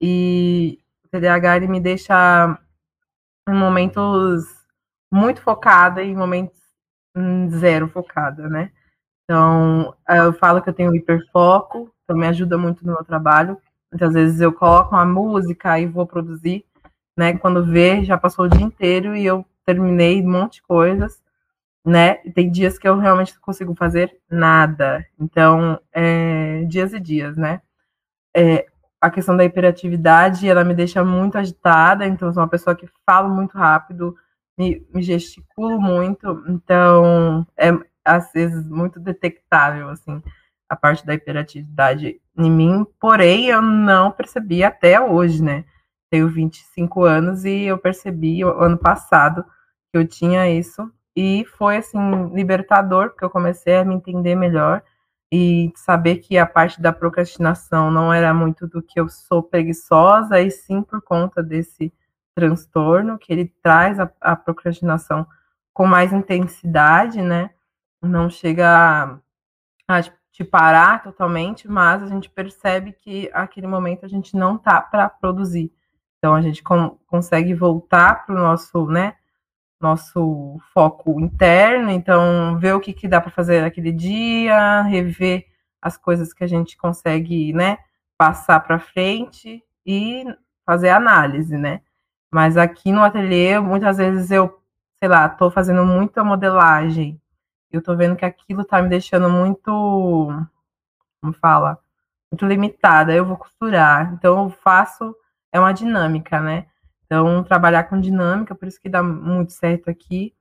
E 0.00 0.78
o 1.04 1.08
TDAH 1.08 1.56
ele 1.58 1.68
me 1.68 1.80
deixa 1.80 2.58
em 3.48 3.54
momentos 3.54 4.44
muito 5.14 5.40
focada 5.40 6.02
e 6.02 6.10
em 6.10 6.16
momentos 6.16 6.58
zero 7.50 7.88
focada, 7.88 8.48
né? 8.48 8.72
Então, 9.22 9.94
eu 10.08 10.32
falo 10.32 10.60
que 10.60 10.68
eu 10.68 10.74
tenho 10.74 10.94
hiperfoco, 10.94 11.94
então 12.02 12.16
me 12.16 12.26
ajuda 12.26 12.58
muito 12.58 12.84
no 12.84 12.94
meu 12.94 13.04
trabalho. 13.04 13.56
Muitas 13.92 14.12
vezes 14.12 14.40
eu 14.40 14.52
coloco 14.52 14.94
uma 14.94 15.06
música 15.06 15.78
e 15.78 15.86
vou 15.86 16.04
produzir, 16.04 16.64
né? 17.16 17.38
Quando 17.38 17.64
vê, 17.64 18.04
já 18.04 18.18
passou 18.18 18.46
o 18.46 18.48
dia 18.48 18.62
inteiro 18.62 19.14
e 19.14 19.24
eu 19.24 19.46
terminei 19.64 20.20
um 20.20 20.30
monte 20.30 20.54
de 20.54 20.62
coisas, 20.62 21.22
né? 21.86 22.20
E 22.24 22.32
tem 22.32 22.50
dias 22.50 22.76
que 22.76 22.88
eu 22.88 22.98
realmente 22.98 23.34
não 23.34 23.40
consigo 23.40 23.72
fazer 23.76 24.18
nada. 24.28 25.06
Então, 25.18 25.80
é, 25.92 26.64
dias 26.64 26.92
e 26.92 26.98
dias, 26.98 27.36
né? 27.36 27.62
É, 28.36 28.66
a 29.00 29.10
questão 29.10 29.36
da 29.36 29.44
hiperatividade, 29.44 30.48
ela 30.48 30.64
me 30.64 30.74
deixa 30.74 31.04
muito 31.04 31.38
agitada, 31.38 32.04
então 32.04 32.32
sou 32.32 32.42
uma 32.42 32.48
pessoa 32.48 32.74
que 32.74 32.88
falo 33.06 33.28
muito 33.32 33.56
rápido, 33.56 34.16
me, 34.58 34.86
me 34.92 35.02
gesticulo 35.02 35.80
muito, 35.80 36.44
então 36.48 37.46
é 37.56 37.70
às 38.04 38.32
vezes 38.32 38.68
muito 38.68 39.00
detectável, 39.00 39.88
assim, 39.88 40.22
a 40.68 40.76
parte 40.76 41.06
da 41.06 41.14
hiperatividade 41.14 42.20
em 42.36 42.50
mim, 42.50 42.86
porém 43.00 43.46
eu 43.46 43.62
não 43.62 44.10
percebi 44.10 44.62
até 44.62 45.00
hoje, 45.00 45.42
né? 45.42 45.64
Tenho 46.10 46.28
25 46.28 47.04
anos 47.04 47.44
e 47.44 47.62
eu 47.64 47.78
percebi 47.78 48.42
ano 48.42 48.78
passado 48.78 49.44
que 49.90 49.98
eu 49.98 50.06
tinha 50.06 50.50
isso 50.50 50.90
e 51.16 51.44
foi 51.56 51.76
assim 51.78 52.28
libertador, 52.34 53.10
porque 53.10 53.24
eu 53.24 53.30
comecei 53.30 53.76
a 53.76 53.84
me 53.84 53.94
entender 53.94 54.34
melhor 54.34 54.82
e 55.32 55.72
saber 55.76 56.16
que 56.16 56.38
a 56.38 56.46
parte 56.46 56.80
da 56.80 56.92
procrastinação 56.92 57.90
não 57.90 58.12
era 58.12 58.32
muito 58.34 58.66
do 58.66 58.82
que 58.82 59.00
eu 59.00 59.08
sou 59.08 59.42
preguiçosa, 59.42 60.40
e 60.40 60.50
sim 60.50 60.82
por 60.82 61.02
conta 61.02 61.42
desse 61.42 61.92
transtorno 62.34 63.18
que 63.18 63.32
ele 63.32 63.52
traz 63.62 63.98
a, 64.00 64.10
a 64.20 64.36
procrastinação 64.36 65.26
com 65.72 65.86
mais 65.86 66.12
intensidade, 66.12 67.22
né? 67.22 67.50
Não 68.02 68.28
chega 68.28 69.20
a, 69.88 69.98
a 69.98 70.02
te 70.34 70.42
parar 70.42 71.02
totalmente, 71.02 71.68
mas 71.68 72.02
a 72.02 72.06
gente 72.06 72.28
percebe 72.28 72.92
que 72.92 73.30
aquele 73.32 73.68
momento 73.68 74.04
a 74.04 74.08
gente 74.08 74.36
não 74.36 74.58
tá 74.58 74.80
para 74.80 75.08
produzir. 75.08 75.72
Então 76.18 76.34
a 76.34 76.42
gente 76.42 76.60
com, 76.60 76.98
consegue 77.06 77.54
voltar 77.54 78.26
para 78.26 78.34
o 78.34 78.38
nosso, 78.38 78.86
né, 78.86 79.14
nosso 79.80 80.58
foco 80.72 81.20
interno, 81.20 81.90
então 81.90 82.58
ver 82.58 82.74
o 82.74 82.80
que, 82.80 82.92
que 82.92 83.06
dá 83.06 83.20
para 83.20 83.30
fazer 83.30 83.60
naquele 83.60 83.92
dia, 83.92 84.82
rever 84.82 85.46
as 85.80 85.96
coisas 85.96 86.32
que 86.32 86.42
a 86.42 86.46
gente 86.48 86.76
consegue, 86.76 87.52
né, 87.52 87.78
passar 88.18 88.58
para 88.60 88.80
frente 88.80 89.62
e 89.86 90.24
fazer 90.66 90.88
análise, 90.88 91.56
né? 91.56 91.82
Mas 92.34 92.56
aqui 92.56 92.90
no 92.90 93.02
ateliê, 93.02 93.60
muitas 93.60 93.98
vezes 93.98 94.30
eu, 94.30 94.60
sei 94.98 95.08
lá, 95.08 95.28
tô 95.28 95.50
fazendo 95.50 95.84
muita 95.86 96.24
modelagem 96.24 97.20
eu 97.76 97.82
tô 97.82 97.96
vendo 97.96 98.16
que 98.16 98.24
aquilo 98.24 98.64
tá 98.64 98.80
me 98.80 98.88
deixando 98.88 99.28
muito, 99.28 100.32
como 101.20 101.32
fala, 101.34 101.78
muito 102.30 102.46
limitada. 102.46 103.12
Eu 103.12 103.24
vou 103.24 103.36
costurar. 103.36 104.12
Então 104.14 104.44
eu 104.44 104.50
faço, 104.50 105.14
é 105.52 105.58
uma 105.58 105.72
dinâmica, 105.72 106.40
né? 106.40 106.66
Então 107.04 107.42
trabalhar 107.42 107.84
com 107.84 108.00
dinâmica, 108.00 108.54
por 108.54 108.68
isso 108.68 108.80
que 108.80 108.88
dá 108.88 109.02
muito 109.02 109.52
certo 109.52 109.90
aqui. 109.90 110.32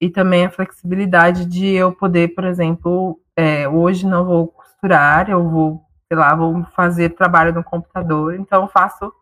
E 0.00 0.10
também 0.10 0.44
a 0.46 0.50
flexibilidade 0.50 1.46
de 1.46 1.66
eu 1.66 1.92
poder, 1.92 2.34
por 2.34 2.44
exemplo, 2.44 3.20
é, 3.36 3.68
hoje 3.68 4.06
não 4.06 4.24
vou 4.24 4.48
costurar, 4.48 5.30
eu 5.30 5.48
vou, 5.48 5.82
sei 6.08 6.16
lá, 6.18 6.34
vou 6.34 6.64
fazer 6.76 7.10
trabalho 7.10 7.54
no 7.54 7.64
computador, 7.64 8.34
então 8.34 8.68
faço 8.68 9.12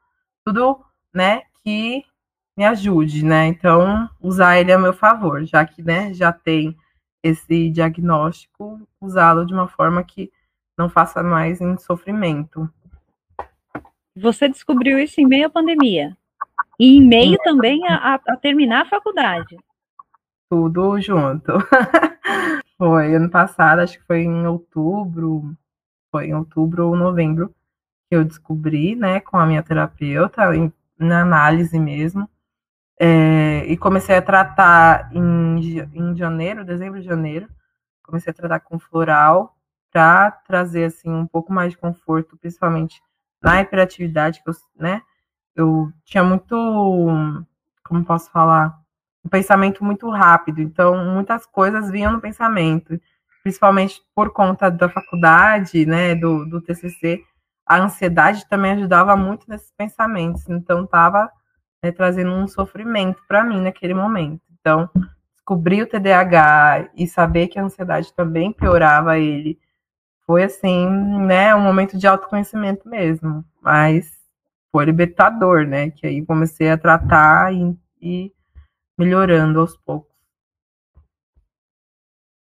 tudo, 0.44 0.80
né, 1.14 1.42
que 1.62 2.02
me 2.60 2.66
ajude, 2.66 3.24
né? 3.24 3.46
Então, 3.46 4.06
usar 4.20 4.60
ele 4.60 4.70
a 4.70 4.78
meu 4.78 4.92
favor, 4.92 5.42
já 5.46 5.64
que, 5.64 5.82
né, 5.82 6.12
já 6.12 6.30
tem 6.30 6.76
esse 7.22 7.70
diagnóstico, 7.70 8.78
usá-lo 9.00 9.46
de 9.46 9.54
uma 9.54 9.66
forma 9.66 10.04
que 10.04 10.30
não 10.76 10.90
faça 10.90 11.22
mais 11.22 11.58
em 11.62 11.78
sofrimento. 11.78 12.68
Você 14.14 14.46
descobriu 14.46 14.98
isso 14.98 15.22
em 15.22 15.26
meio 15.26 15.46
à 15.46 15.50
pandemia? 15.50 16.14
E 16.78 16.98
em 16.98 17.00
meio 17.00 17.38
também 17.38 17.80
a, 17.88 18.20
a 18.28 18.36
terminar 18.36 18.82
a 18.82 18.90
faculdade? 18.90 19.56
Tudo 20.50 21.00
junto. 21.00 21.52
foi 22.76 23.14
ano 23.14 23.30
passado, 23.30 23.78
acho 23.78 23.98
que 23.98 24.04
foi 24.04 24.20
em 24.20 24.46
outubro, 24.46 25.56
foi 26.10 26.26
em 26.26 26.34
outubro 26.34 26.88
ou 26.88 26.96
novembro, 26.96 27.54
que 28.10 28.16
eu 28.16 28.22
descobri, 28.22 28.94
né, 28.94 29.18
com 29.18 29.38
a 29.38 29.46
minha 29.46 29.62
terapeuta, 29.62 30.42
na 30.98 31.22
análise 31.22 31.78
mesmo, 31.78 32.28
é, 33.02 33.64
e 33.66 33.78
comecei 33.78 34.14
a 34.14 34.21
tratar 34.21 35.11
em, 35.11 35.59
em 35.95 36.14
janeiro, 36.14 36.66
dezembro 36.66 37.00
de 37.00 37.07
janeiro, 37.07 37.49
comecei 38.02 38.30
a 38.30 38.35
tratar 38.35 38.61
com 38.61 38.78
floral 38.78 39.57
para 39.90 40.30
trazer 40.30 40.85
assim 40.85 41.11
um 41.11 41.26
pouco 41.26 41.50
mais 41.50 41.73
de 41.73 41.78
conforto, 41.78 42.37
principalmente 42.37 43.00
na 43.42 43.62
hiperatividade 43.62 44.42
que 44.42 44.50
eu, 44.50 44.54
né? 44.76 45.00
Eu 45.57 45.90
tinha 46.04 46.23
muito, 46.23 46.54
como 47.83 48.04
posso 48.04 48.30
falar, 48.30 48.78
um 49.25 49.30
pensamento 49.30 49.83
muito 49.83 50.11
rápido, 50.11 50.61
então 50.61 51.02
muitas 51.02 51.47
coisas 51.47 51.90
vinham 51.90 52.12
no 52.12 52.21
pensamento, 52.21 53.00
principalmente 53.42 54.02
por 54.14 54.30
conta 54.30 54.71
da 54.71 54.90
faculdade, 54.90 55.87
né, 55.87 56.14
do, 56.14 56.45
do 56.45 56.61
TCC, 56.61 57.25
a 57.64 57.78
ansiedade 57.78 58.47
também 58.47 58.73
ajudava 58.73 59.16
muito 59.16 59.49
nesses 59.49 59.73
pensamentos, 59.73 60.47
então 60.50 60.87
tava 60.87 61.30
né, 61.82 61.90
trazendo 61.92 62.32
um 62.32 62.46
sofrimento 62.46 63.22
para 63.26 63.44
mim 63.44 63.60
naquele 63.60 63.94
momento. 63.94 64.40
Então, 64.60 64.88
descobrir 65.32 65.82
o 65.82 65.87
TDAH 65.87 66.90
e 66.96 67.06
saber 67.06 67.49
que 67.49 67.58
a 67.58 67.64
ansiedade 67.64 68.12
também 68.12 68.52
piorava 68.52 69.18
ele 69.18 69.58
foi 70.26 70.44
assim, 70.44 70.87
né, 71.26 71.54
um 71.54 71.60
momento 71.60 71.99
de 71.99 72.06
autoconhecimento 72.06 72.88
mesmo, 72.88 73.44
mas 73.60 74.20
foi 74.70 74.84
libertador, 74.84 75.66
né, 75.66 75.90
que 75.90 76.06
aí 76.06 76.25
comecei 76.25 76.70
a 76.70 76.78
tratar 76.78 77.52
e, 77.52 77.76
e 78.00 78.32
melhorando 78.96 79.60
aos 79.60 79.76
poucos. 79.76 80.08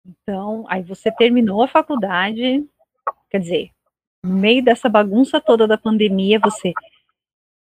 Então, 0.05 0.65
aí 0.67 0.83
você 0.83 1.11
terminou 1.11 1.63
a 1.63 1.67
faculdade, 1.67 2.63
quer 3.29 3.39
dizer, 3.39 3.71
no 4.23 4.35
meio 4.35 4.63
dessa 4.63 4.87
bagunça 4.87 5.41
toda 5.41 5.65
da 5.65 5.77
pandemia, 5.77 6.39
você 6.39 6.73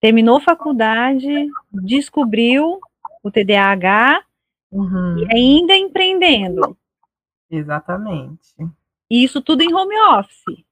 terminou 0.01 0.41
faculdade, 0.41 1.49
descobriu 1.73 2.81
o 3.23 3.31
TDAH 3.31 4.23
uhum. 4.73 5.19
e 5.19 5.33
ainda 5.33 5.77
empreendendo. 5.77 6.77
Exatamente. 7.51 8.55
E 9.11 9.25
isso 9.25 9.43
tudo 9.43 9.63
em 9.63 9.75
home 9.75 9.99
office. 10.13 10.65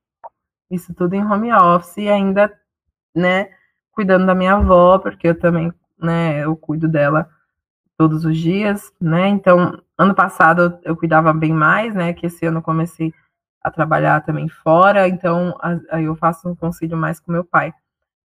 Isso 0.70 0.94
tudo 0.94 1.14
em 1.14 1.24
home 1.24 1.52
office 1.52 1.96
e 1.98 2.08
ainda, 2.08 2.52
né, 3.14 3.50
cuidando 3.92 4.26
da 4.26 4.34
minha 4.34 4.54
avó, 4.54 4.98
porque 4.98 5.28
eu 5.28 5.38
também, 5.38 5.72
né, 5.98 6.44
eu 6.44 6.56
cuido 6.56 6.88
dela 6.88 7.28
todos 7.96 8.24
os 8.24 8.38
dias, 8.38 8.92
né? 9.00 9.28
Então, 9.28 9.82
ano 9.96 10.14
passado 10.14 10.78
eu 10.84 10.96
cuidava 10.96 11.32
bem 11.32 11.52
mais, 11.52 11.94
né, 11.94 12.12
que 12.12 12.26
esse 12.26 12.46
ano 12.46 12.58
eu 12.58 12.62
comecei 12.62 13.12
a 13.60 13.70
trabalhar 13.70 14.24
também 14.24 14.48
fora, 14.48 15.08
então 15.08 15.58
aí 15.90 16.04
eu 16.04 16.14
faço 16.14 16.48
um 16.48 16.54
concílio 16.54 16.96
mais 16.96 17.18
com 17.18 17.32
meu 17.32 17.44
pai. 17.44 17.74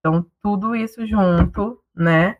Então, 0.04 0.28
tudo 0.42 0.74
isso 0.74 1.06
junto, 1.06 1.80
né? 1.94 2.36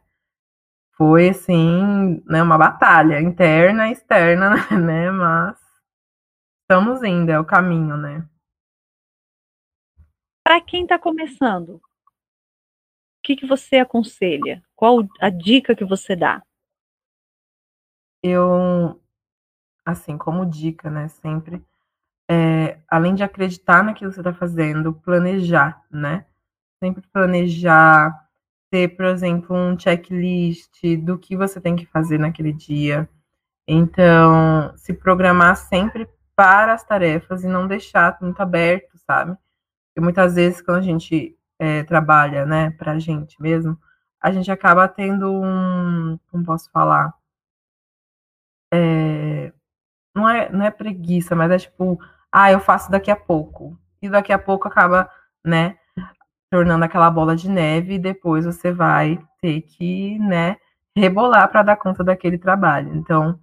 Foi 0.96 1.28
assim, 1.28 2.20
né, 2.26 2.42
uma 2.42 2.58
batalha 2.58 3.20
interna 3.20 3.88
e 3.88 3.92
externa, 3.92 4.50
né? 4.76 5.12
Mas 5.12 5.56
estamos 6.62 7.04
indo, 7.04 7.30
é 7.30 7.38
o 7.38 7.44
caminho, 7.44 7.96
né? 7.96 8.28
Para 10.44 10.60
quem 10.60 10.82
está 10.82 10.98
começando, 10.98 11.76
o 11.76 11.80
que, 13.22 13.36
que 13.36 13.46
você 13.46 13.76
aconselha? 13.76 14.60
Qual 14.74 14.98
a 15.20 15.30
dica 15.30 15.76
que 15.76 15.84
você 15.84 16.16
dá? 16.16 16.42
Eu, 18.24 19.00
assim, 19.86 20.18
como 20.18 20.44
dica, 20.44 20.90
né, 20.90 21.06
sempre, 21.06 21.64
é, 22.28 22.80
além 22.88 23.14
de 23.14 23.22
acreditar 23.22 23.84
naquilo 23.84 24.10
que 24.10 24.16
você 24.16 24.20
está 24.20 24.34
fazendo, 24.34 24.92
planejar, 24.92 25.80
né? 25.88 26.26
Sempre 26.82 27.04
planejar, 27.12 28.26
ter, 28.68 28.88
por 28.96 29.04
exemplo, 29.04 29.56
um 29.56 29.78
checklist 29.78 30.82
do 31.04 31.16
que 31.16 31.36
você 31.36 31.60
tem 31.60 31.76
que 31.76 31.86
fazer 31.86 32.18
naquele 32.18 32.52
dia. 32.52 33.08
Então, 33.68 34.76
se 34.76 34.92
programar 34.92 35.54
sempre 35.56 36.08
para 36.34 36.72
as 36.72 36.82
tarefas 36.82 37.44
e 37.44 37.46
não 37.46 37.68
deixar 37.68 38.18
muito 38.20 38.40
aberto, 38.40 38.98
sabe? 39.06 39.36
Porque 39.86 40.00
muitas 40.00 40.34
vezes, 40.34 40.60
quando 40.60 40.78
a 40.78 40.82
gente 40.82 41.38
é, 41.56 41.84
trabalha, 41.84 42.44
né, 42.44 42.72
para 42.72 42.90
a 42.90 42.98
gente 42.98 43.40
mesmo, 43.40 43.78
a 44.20 44.32
gente 44.32 44.50
acaba 44.50 44.88
tendo 44.88 45.30
um. 45.32 46.18
Como 46.32 46.44
posso 46.44 46.68
falar? 46.72 47.14
É, 48.74 49.52
não, 50.12 50.28
é, 50.28 50.50
não 50.50 50.64
é 50.64 50.70
preguiça, 50.72 51.36
mas 51.36 51.48
é 51.52 51.58
tipo, 51.58 51.96
ah, 52.32 52.50
eu 52.50 52.58
faço 52.58 52.90
daqui 52.90 53.10
a 53.10 53.16
pouco. 53.16 53.78
E 54.02 54.10
daqui 54.10 54.32
a 54.32 54.38
pouco 54.38 54.66
acaba, 54.66 55.08
né, 55.44 55.78
tornando 56.52 56.84
aquela 56.84 57.10
bola 57.10 57.34
de 57.34 57.48
neve 57.48 57.94
e 57.94 57.98
depois 57.98 58.44
você 58.44 58.70
vai 58.70 59.18
ter 59.40 59.62
que, 59.62 60.18
né, 60.18 60.58
rebolar 60.94 61.50
para 61.50 61.62
dar 61.62 61.76
conta 61.76 62.04
daquele 62.04 62.36
trabalho. 62.36 62.94
Então, 62.94 63.40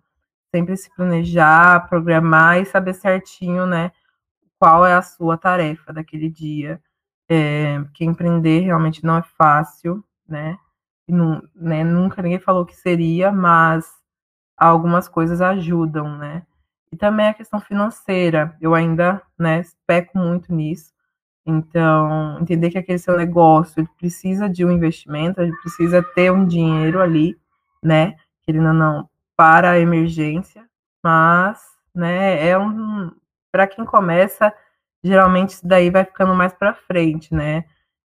sempre 0.53 0.77
se 0.77 0.93
planejar, 0.95 1.89
programar 1.89 2.59
e 2.59 2.65
saber 2.65 2.93
certinho, 2.93 3.65
né, 3.65 3.91
qual 4.59 4.85
é 4.85 4.93
a 4.93 5.01
sua 5.01 5.39
tarefa 5.39 5.91
daquele 5.91 6.29
dia. 6.29 6.79
É, 7.27 7.79
porque 7.79 8.05
empreender 8.05 8.59
realmente 8.59 9.03
não 9.03 9.17
é 9.17 9.23
fácil, 9.23 10.03
né? 10.27 10.59
Não, 11.07 11.41
né? 11.55 11.83
Nunca 11.83 12.21
ninguém 12.21 12.39
falou 12.39 12.65
que 12.65 12.75
seria, 12.75 13.31
mas 13.31 13.87
algumas 14.57 15.07
coisas 15.07 15.41
ajudam, 15.41 16.17
né? 16.17 16.43
E 16.91 16.97
também 16.97 17.27
a 17.27 17.33
questão 17.33 17.59
financeira. 17.59 18.55
Eu 18.61 18.75
ainda, 18.75 19.21
né, 19.37 19.63
peco 19.87 20.17
muito 20.17 20.53
nisso. 20.53 20.93
Então, 21.49 22.39
entender 22.39 22.69
que 22.69 22.77
aquele 22.77 22.99
seu 22.99 23.17
negócio 23.17 23.79
ele 23.79 23.89
precisa 23.97 24.47
de 24.47 24.63
um 24.63 24.71
investimento, 24.71 25.41
ele 25.41 25.55
precisa 25.57 26.03
ter 26.13 26.31
um 26.31 26.45
dinheiro 26.45 27.01
ali, 27.01 27.35
né? 27.83 28.15
Ele 28.47 28.59
não, 28.59 28.73
não 28.73 29.09
para 29.35 29.71
a 29.71 29.79
emergência, 29.79 30.63
mas, 31.03 31.59
né, 31.93 32.47
é 32.47 32.57
um 32.57 33.11
para 33.51 33.65
quem 33.65 33.83
começa, 33.83 34.53
geralmente 35.03 35.51
isso 35.51 35.67
daí 35.67 35.89
vai 35.89 36.05
ficando 36.05 36.35
mais 36.35 36.53
para 36.53 36.75
frente, 36.75 37.33
né? 37.33 37.65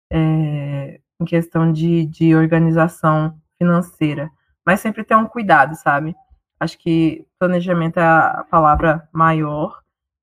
É, 0.09 1.01
em 1.19 1.25
questão 1.25 1.71
de, 1.71 2.05
de 2.05 2.33
organização 2.35 3.37
financeira. 3.57 4.31
Mas 4.65 4.79
sempre 4.79 5.03
ter 5.03 5.15
um 5.15 5.25
cuidado, 5.25 5.75
sabe? 5.75 6.15
Acho 6.59 6.77
que 6.77 7.25
planejamento 7.37 7.99
é 7.99 8.03
a 8.03 8.45
palavra 8.49 9.07
maior 9.11 9.81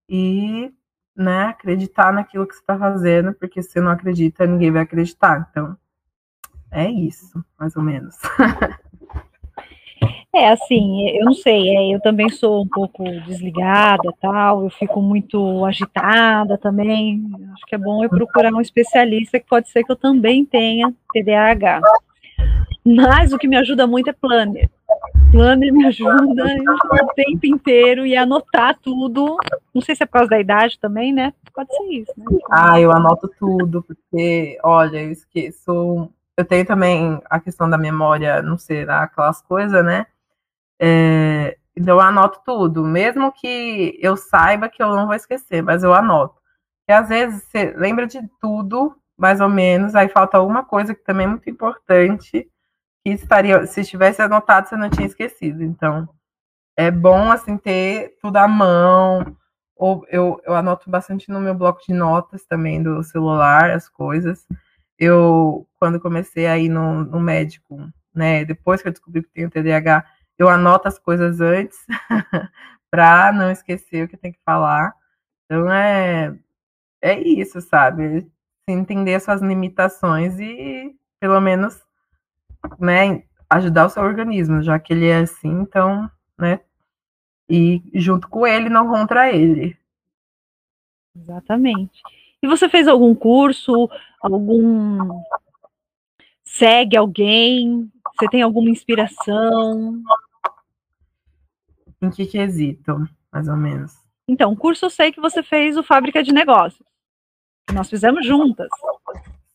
e 0.08 0.72
né, 1.20 1.44
acreditar 1.44 2.12
naquilo 2.12 2.46
que 2.46 2.54
você 2.54 2.60
está 2.60 2.78
fazendo, 2.78 3.34
porque 3.34 3.62
se 3.62 3.80
não 3.80 3.90
acredita, 3.90 4.46
ninguém 4.46 4.70
vai 4.70 4.82
acreditar. 4.82 5.46
Então, 5.50 5.76
é 6.70 6.88
isso, 6.88 7.44
mais 7.58 7.76
ou 7.76 7.82
menos. 7.82 8.16
É, 10.32 10.48
assim, 10.48 11.08
eu 11.08 11.24
não 11.24 11.34
sei, 11.34 11.76
é, 11.76 11.94
eu 11.94 12.00
também 12.00 12.28
sou 12.28 12.62
um 12.62 12.68
pouco 12.68 13.02
desligada, 13.26 14.14
tal, 14.20 14.62
eu 14.62 14.70
fico 14.70 15.02
muito 15.02 15.66
agitada 15.66 16.56
também, 16.56 17.28
acho 17.52 17.66
que 17.66 17.74
é 17.74 17.78
bom 17.78 18.04
eu 18.04 18.08
procurar 18.08 18.52
um 18.52 18.60
especialista, 18.60 19.40
que 19.40 19.46
pode 19.48 19.68
ser 19.68 19.82
que 19.82 19.90
eu 19.90 19.96
também 19.96 20.44
tenha 20.44 20.94
TDAH. 21.12 21.80
Mas 22.86 23.32
o 23.32 23.38
que 23.38 23.48
me 23.48 23.56
ajuda 23.56 23.88
muito 23.88 24.08
é 24.08 24.12
planner. 24.12 24.70
Planner 25.30 25.72
me 25.72 25.86
ajuda 25.86 26.44
o 27.02 27.06
tempo 27.14 27.46
inteiro 27.46 28.04
e 28.04 28.16
anotar 28.16 28.78
tudo. 28.80 29.36
Não 29.72 29.80
sei 29.80 29.94
se 29.94 30.02
é 30.02 30.06
por 30.06 30.12
causa 30.14 30.30
da 30.30 30.40
idade 30.40 30.78
também, 30.78 31.12
né? 31.12 31.32
Pode 31.54 31.74
ser 31.74 31.84
isso, 31.84 32.12
né? 32.16 32.24
Ah, 32.50 32.80
eu 32.80 32.90
anoto 32.92 33.30
tudo, 33.38 33.82
porque, 33.82 34.58
olha, 34.62 35.02
eu 35.02 35.12
esqueço. 35.12 36.10
Eu 36.36 36.44
tenho 36.44 36.66
também 36.66 37.20
a 37.28 37.38
questão 37.38 37.68
da 37.68 37.78
memória, 37.78 38.42
não 38.42 38.58
sei, 38.58 38.82
aquelas 38.88 39.40
coisas, 39.42 39.84
né? 39.84 40.06
É, 40.80 41.56
então 41.76 41.94
eu 41.96 42.00
anoto 42.00 42.40
tudo, 42.44 42.84
mesmo 42.84 43.30
que 43.32 43.98
eu 44.00 44.16
saiba 44.16 44.68
que 44.68 44.82
eu 44.82 44.88
não 44.96 45.06
vou 45.06 45.14
esquecer, 45.14 45.62
mas 45.62 45.82
eu 45.82 45.94
anoto. 45.94 46.34
E 46.88 46.92
às 46.92 47.08
vezes 47.08 47.44
você 47.44 47.72
lembra 47.76 48.06
de 48.06 48.20
tudo, 48.40 48.96
mais 49.16 49.40
ou 49.40 49.48
menos, 49.48 49.94
aí 49.94 50.08
falta 50.08 50.38
alguma 50.38 50.64
coisa 50.64 50.94
que 50.94 51.04
também 51.04 51.26
é 51.26 51.28
muito 51.28 51.48
importante, 51.48 52.50
que 53.04 53.10
estaria, 53.10 53.66
se 53.66 53.84
tivesse 53.84 54.22
anotado, 54.22 54.68
você 54.68 54.76
não 54.76 54.90
tinha 54.90 55.06
esquecido. 55.06 55.62
Então, 55.62 56.08
é 56.76 56.90
bom 56.90 57.30
assim 57.30 57.56
ter 57.56 58.16
tudo 58.20 58.36
à 58.36 58.48
mão. 58.48 59.36
Ou 59.76 60.06
eu, 60.10 60.40
eu 60.44 60.54
anoto 60.54 60.90
bastante 60.90 61.30
no 61.30 61.40
meu 61.40 61.54
bloco 61.54 61.80
de 61.86 61.94
notas 61.94 62.44
também 62.46 62.82
do 62.82 63.02
celular, 63.02 63.70
as 63.70 63.88
coisas. 63.88 64.46
Eu, 64.98 65.66
quando 65.78 66.00
comecei 66.00 66.46
a 66.46 66.58
ir 66.58 66.68
no, 66.68 67.04
no 67.04 67.20
médico, 67.20 67.78
né, 68.14 68.44
depois 68.44 68.82
que 68.82 68.88
eu 68.88 68.92
descobri 68.92 69.22
que 69.22 69.30
tenho 69.30 69.50
TDAH, 69.50 70.04
eu 70.38 70.48
anoto 70.48 70.88
as 70.88 70.98
coisas 70.98 71.40
antes 71.40 71.78
para 72.90 73.32
não 73.32 73.50
esquecer 73.50 74.04
o 74.04 74.08
que 74.08 74.16
tem 74.16 74.32
que 74.32 74.40
falar. 74.44 74.94
Então 75.46 75.70
é 75.72 76.34
é 77.02 77.18
isso, 77.20 77.60
sabe? 77.60 78.30
Entender 78.68 79.14
as 79.14 79.22
suas 79.24 79.40
limitações 79.42 80.38
e 80.38 80.94
pelo 81.20 81.40
menos, 81.40 81.82
né, 82.78 83.22
ajudar 83.48 83.86
o 83.86 83.90
seu 83.90 84.02
organismo, 84.02 84.62
já 84.62 84.78
que 84.78 84.92
ele 84.92 85.06
é 85.06 85.18
assim, 85.18 85.48
então, 85.48 86.10
né, 86.38 86.60
e 87.48 87.82
junto 87.94 88.28
com 88.28 88.46
ele, 88.46 88.68
não 88.68 88.88
contra 88.88 89.32
ele. 89.32 89.76
Exatamente. 91.16 92.00
E 92.42 92.46
você 92.46 92.68
fez 92.68 92.86
algum 92.88 93.14
curso, 93.14 93.90
algum 94.22 95.20
segue 96.44 96.96
alguém? 96.96 97.90
Você 98.18 98.28
tem 98.28 98.42
alguma 98.42 98.70
inspiração? 98.70 100.02
Em 102.00 102.10
que 102.10 102.26
quesito, 102.26 103.08
mais 103.32 103.48
ou 103.48 103.56
menos? 103.56 103.92
Então, 104.26 104.54
curso 104.54 104.86
eu 104.86 104.90
sei 104.90 105.12
que 105.12 105.20
você 105.20 105.42
fez 105.42 105.76
o 105.76 105.82
Fábrica 105.82 106.22
de 106.22 106.32
Negócios. 106.32 106.86
Nós 107.72 107.90
fizemos 107.90 108.24
juntas. 108.24 108.68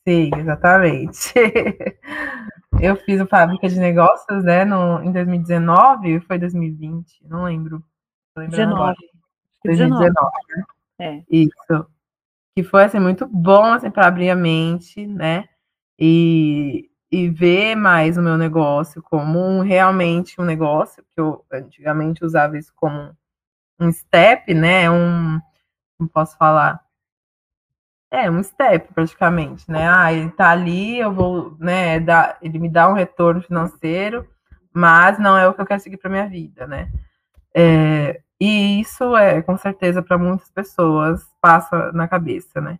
Sim, 0.07 0.29
exatamente. 0.37 1.33
Eu 2.81 2.95
fiz 2.97 3.21
o 3.21 3.25
Fábrica 3.25 3.67
de 3.67 3.79
Negócios, 3.79 4.43
né, 4.43 4.65
no, 4.65 5.01
em 5.01 5.11
2019, 5.11 6.19
foi 6.21 6.37
2020, 6.37 7.25
não 7.27 7.45
lembro. 7.45 7.83
19. 8.37 8.95
2019, 9.63 10.13
né? 10.49 10.63
É. 10.99 11.23
Isso. 11.29 11.87
Que 12.55 12.63
foi, 12.63 12.83
assim, 12.83 12.99
muito 12.99 13.25
bom, 13.27 13.73
assim, 13.73 13.89
para 13.89 14.07
abrir 14.07 14.29
a 14.29 14.35
mente, 14.35 15.05
né, 15.07 15.45
e, 15.97 16.89
e 17.11 17.29
ver 17.29 17.75
mais 17.75 18.17
o 18.17 18.21
meu 18.21 18.37
negócio 18.37 19.01
como 19.01 19.39
um, 19.39 19.61
realmente 19.61 20.39
um 20.39 20.45
negócio, 20.45 21.03
que 21.03 21.19
eu 21.19 21.45
antigamente 21.51 22.23
usava 22.23 22.57
isso 22.57 22.73
como 22.75 23.15
um 23.79 23.91
step, 23.91 24.53
né? 24.53 24.89
Um, 24.89 25.39
como 25.97 26.09
posso 26.09 26.37
falar? 26.37 26.84
É, 28.11 28.29
um 28.29 28.41
step 28.41 28.93
praticamente, 28.93 29.69
né? 29.69 29.87
Ah, 29.89 30.13
ele 30.13 30.29
tá 30.31 30.49
ali, 30.51 30.99
eu 30.99 31.11
vou, 31.13 31.55
né, 31.59 31.99
dar, 31.99 32.37
ele 32.41 32.59
me 32.59 32.69
dá 32.69 32.87
um 32.87 32.93
retorno 32.93 33.41
financeiro, 33.41 34.27
mas 34.73 35.19
não 35.19 35.37
é 35.37 35.47
o 35.47 35.53
que 35.53 35.61
eu 35.61 35.65
quero 35.65 35.81
seguir 35.81 35.97
para 35.97 36.09
minha 36.09 36.27
vida, 36.27 36.67
né? 36.67 36.91
É, 37.53 38.21
e 38.39 38.81
isso 38.81 39.15
é, 39.17 39.41
com 39.41 39.57
certeza, 39.57 40.01
para 40.03 40.17
muitas 40.17 40.49
pessoas 40.51 41.25
passa 41.41 41.91
na 41.93 42.07
cabeça, 42.07 42.61
né? 42.61 42.79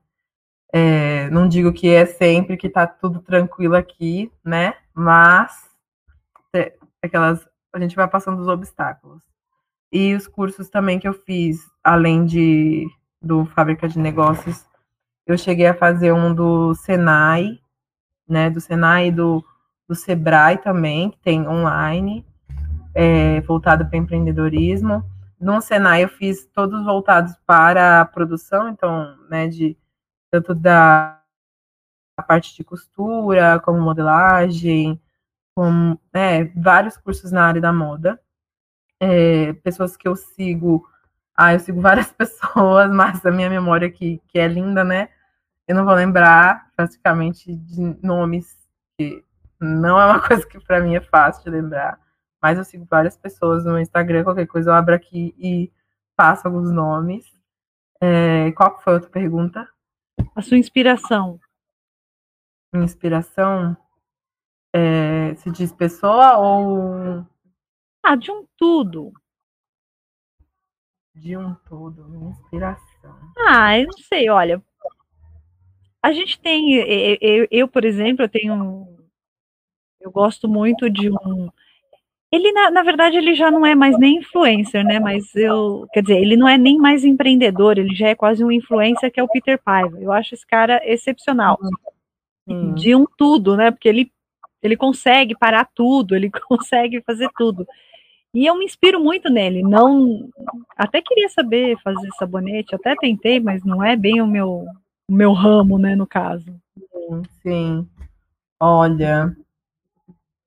É, 0.73 1.29
não 1.29 1.47
digo 1.47 1.71
que 1.73 1.89
é 1.89 2.05
sempre 2.05 2.57
que 2.57 2.69
tá 2.69 2.85
tudo 2.85 3.21
tranquilo 3.21 3.75
aqui, 3.75 4.31
né? 4.43 4.75
Mas 4.93 5.53
é, 6.53 6.73
aquelas 7.01 7.47
a 7.73 7.79
gente 7.79 7.95
vai 7.95 8.07
passando 8.07 8.41
os 8.41 8.47
obstáculos. 8.47 9.23
E 9.91 10.13
os 10.15 10.27
cursos 10.27 10.69
também 10.69 10.99
que 10.99 11.07
eu 11.07 11.13
fiz, 11.13 11.59
além 11.83 12.25
de 12.25 12.85
do 13.21 13.45
Fábrica 13.45 13.87
de 13.87 13.97
Negócios, 13.99 14.65
eu 15.25 15.37
cheguei 15.37 15.67
a 15.67 15.73
fazer 15.73 16.11
um 16.11 16.33
do 16.33 16.73
Senai, 16.75 17.59
né? 18.27 18.49
Do 18.49 18.61
Senai 18.61 19.07
e 19.07 19.11
do, 19.11 19.43
do 19.87 19.95
Sebrae 19.95 20.57
também, 20.57 21.11
que 21.11 21.19
tem 21.19 21.47
online, 21.47 22.25
é, 22.93 23.41
voltado 23.41 23.85
para 23.85 23.97
empreendedorismo. 23.97 25.03
No 25.39 25.61
Senai 25.61 26.03
eu 26.03 26.09
fiz 26.09 26.45
todos 26.45 26.83
voltados 26.85 27.33
para 27.45 28.01
a 28.01 28.05
produção, 28.05 28.69
então, 28.69 29.17
né, 29.29 29.47
de 29.47 29.77
tanto 30.31 30.55
da 30.55 31.21
parte 32.27 32.55
de 32.55 32.63
costura, 32.63 33.59
como 33.59 33.81
modelagem, 33.81 34.99
como 35.53 35.99
né, 36.13 36.45
vários 36.55 36.97
cursos 36.97 37.31
na 37.31 37.45
área 37.45 37.61
da 37.61 37.73
moda. 37.73 38.19
É, 38.99 39.53
pessoas 39.53 39.97
que 39.97 40.07
eu 40.07 40.15
sigo, 40.15 40.87
ah, 41.35 41.53
eu 41.53 41.59
sigo 41.59 41.81
várias 41.81 42.11
pessoas, 42.13 42.89
mas 42.91 43.25
a 43.25 43.31
minha 43.31 43.49
memória 43.49 43.89
que, 43.91 44.21
que 44.27 44.39
é 44.39 44.47
linda, 44.47 44.83
né? 44.83 45.09
Eu 45.67 45.75
não 45.75 45.85
vou 45.85 45.93
lembrar 45.93 46.71
praticamente 46.75 47.55
de 47.55 47.81
nomes, 48.05 48.55
que 48.97 49.23
não 49.59 49.99
é 49.99 50.05
uma 50.05 50.19
coisa 50.25 50.45
que 50.45 50.59
para 50.59 50.79
mim 50.79 50.95
é 50.95 51.01
fácil 51.01 51.43
de 51.43 51.49
lembrar, 51.49 51.99
mas 52.41 52.57
eu 52.57 52.63
sigo 52.63 52.85
várias 52.85 53.17
pessoas 53.17 53.65
no 53.65 53.79
Instagram, 53.79 54.23
qualquer 54.23 54.45
coisa 54.45 54.69
eu 54.69 54.73
abro 54.75 54.93
aqui 54.93 55.33
e 55.37 55.71
passo 56.15 56.47
alguns 56.47 56.71
nomes. 56.71 57.25
É, 58.01 58.51
qual 58.51 58.79
foi 58.79 58.93
a 58.93 58.95
outra 58.97 59.09
pergunta? 59.09 59.67
A 60.35 60.41
sua 60.41 60.57
inspiração. 60.57 61.39
Inspiração? 62.73 63.75
É, 64.73 65.33
se 65.35 65.49
diz 65.49 65.71
pessoa 65.71 66.37
ou. 66.37 67.25
Ah, 68.03 68.15
de 68.15 68.29
um 68.29 68.45
tudo. 68.57 69.13
De 71.15 71.37
um 71.37 71.55
todo, 71.55 72.13
inspiração. 72.29 73.33
Ah, 73.47 73.79
eu 73.79 73.87
não 73.87 73.97
sei, 73.97 74.29
olha. 74.29 74.61
A 76.05 76.11
gente 76.11 76.39
tem. 76.39 76.75
Eu, 77.21 77.47
eu, 77.49 77.67
por 77.67 77.83
exemplo, 77.83 78.25
eu 78.25 78.29
tenho. 78.29 78.87
Eu 79.99 80.11
gosto 80.11 80.47
muito 80.47 80.89
de 80.89 81.09
um 81.09 81.49
ele, 82.35 82.51
na, 82.51 82.69
na, 82.69 82.83
verdade, 82.83 83.17
ele 83.17 83.33
já 83.33 83.49
não 83.49 83.65
é 83.65 83.73
mais 83.73 83.97
nem 83.97 84.17
influencer, 84.17 84.83
né? 84.83 84.99
Mas 84.99 85.33
eu, 85.35 85.87
quer 85.93 86.01
dizer, 86.01 86.17
ele 86.19 86.35
não 86.35 86.47
é 86.47 86.57
nem 86.57 86.77
mais 86.77 87.05
empreendedor, 87.05 87.77
ele 87.77 87.95
já 87.95 88.09
é 88.09 88.15
quase 88.15 88.43
um 88.43 88.51
influencer 88.51 89.09
que 89.09 89.19
é 89.19 89.23
o 89.23 89.27
Peter 89.29 89.57
Paiva. 89.63 89.97
Eu 90.01 90.11
acho 90.11 90.33
esse 90.33 90.45
cara 90.45 90.81
excepcional. 90.83 91.57
Hum. 92.45 92.73
De 92.73 92.93
um 92.93 93.05
tudo, 93.17 93.55
né? 93.55 93.71
Porque 93.71 93.87
ele, 93.87 94.11
ele 94.61 94.75
consegue 94.75 95.33
parar 95.33 95.69
tudo, 95.73 96.13
ele 96.13 96.29
consegue 96.49 97.01
fazer 97.03 97.29
tudo. 97.37 97.65
E 98.33 98.45
eu 98.45 98.57
me 98.57 98.65
inspiro 98.65 98.99
muito 98.99 99.29
nele. 99.29 99.63
Não, 99.63 100.27
até 100.75 101.01
queria 101.01 101.29
saber 101.29 101.77
fazer 101.81 102.09
sabonete, 102.19 102.75
até 102.75 102.95
tentei, 102.95 103.39
mas 103.39 103.63
não 103.63 103.81
é 103.81 103.95
bem 103.95 104.21
o 104.21 104.27
meu, 104.27 104.65
meu 105.09 105.33
ramo, 105.33 105.77
né, 105.77 105.95
no 105.95 106.07
caso. 106.07 106.59
Sim, 106.77 107.23
sim. 107.41 107.89
Olha, 108.59 109.35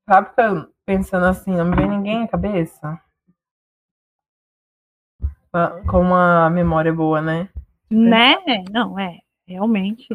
sabe 0.09 0.35
que 0.35 0.40
eu 0.40 0.73
pensando 0.85 1.27
assim, 1.27 1.53
não 1.53 1.66
me 1.66 1.77
vem 1.77 1.88
ninguém 1.88 2.25
à 2.25 2.29
cabeça. 2.29 3.01
Ah, 5.53 5.81
com 5.88 6.01
uma 6.01 6.49
memória 6.51 6.92
boa, 6.92 7.21
né? 7.21 7.49
Né? 7.90 8.37
Não, 8.71 8.99
é, 8.99 9.18
realmente. 9.47 10.09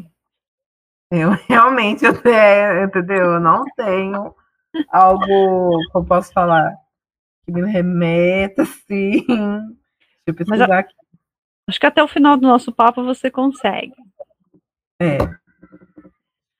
Eu 1.11 1.29
realmente, 1.47 2.05
eu 2.05 2.19
tenho, 2.21 2.83
entendeu? 2.83 3.33
Eu 3.33 3.39
não 3.39 3.63
tenho 3.75 4.33
algo 4.89 5.25
que 5.91 5.97
eu 5.97 6.03
posso 6.03 6.33
falar 6.33 6.75
que 7.45 7.51
me 7.51 7.69
remeta, 7.69 8.63
assim. 8.63 9.25
Deixa 9.25 9.75
eu 10.27 10.33
pesquisar 10.33 10.67
Mas, 10.67 10.79
aqui. 10.79 10.95
Acho 11.67 11.79
que 11.79 11.85
até 11.85 12.03
o 12.03 12.07
final 12.07 12.35
do 12.35 12.47
nosso 12.47 12.71
papo 12.71 13.03
você 13.03 13.29
consegue. 13.29 13.93
É. 14.99 15.17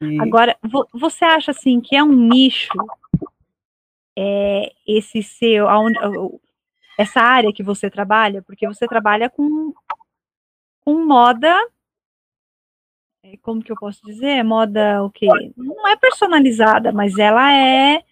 E... 0.02 0.22
Agora, 0.22 0.58
você 0.94 1.26
acha 1.26 1.52
assim 1.52 1.80
que 1.80 1.96
é 1.96 2.04
um 2.04 2.12
nicho 2.12 2.74
é, 4.18 4.72
esse 4.86 5.24
seu, 5.24 5.68
aonde, 5.68 5.98
essa 6.98 7.22
área 7.22 7.54
que 7.54 7.64
você 7.64 7.90
trabalha, 7.90 8.42
porque 8.42 8.68
você 8.68 8.88
trabalha 8.88 9.30
com, 9.30 9.74
com 10.82 11.06
moda, 11.06 11.58
é, 13.24 13.38
como 13.38 13.64
que 13.64 13.72
eu 13.72 13.78
posso 13.78 14.02
dizer? 14.06 14.44
Moda 14.44 15.02
o 15.02 15.10
quê? 15.10 15.28
Não 15.56 15.88
é 15.88 15.96
personalizada, 15.96 16.92
mas 16.92 17.18
ela 17.18 17.54
é. 17.54 18.04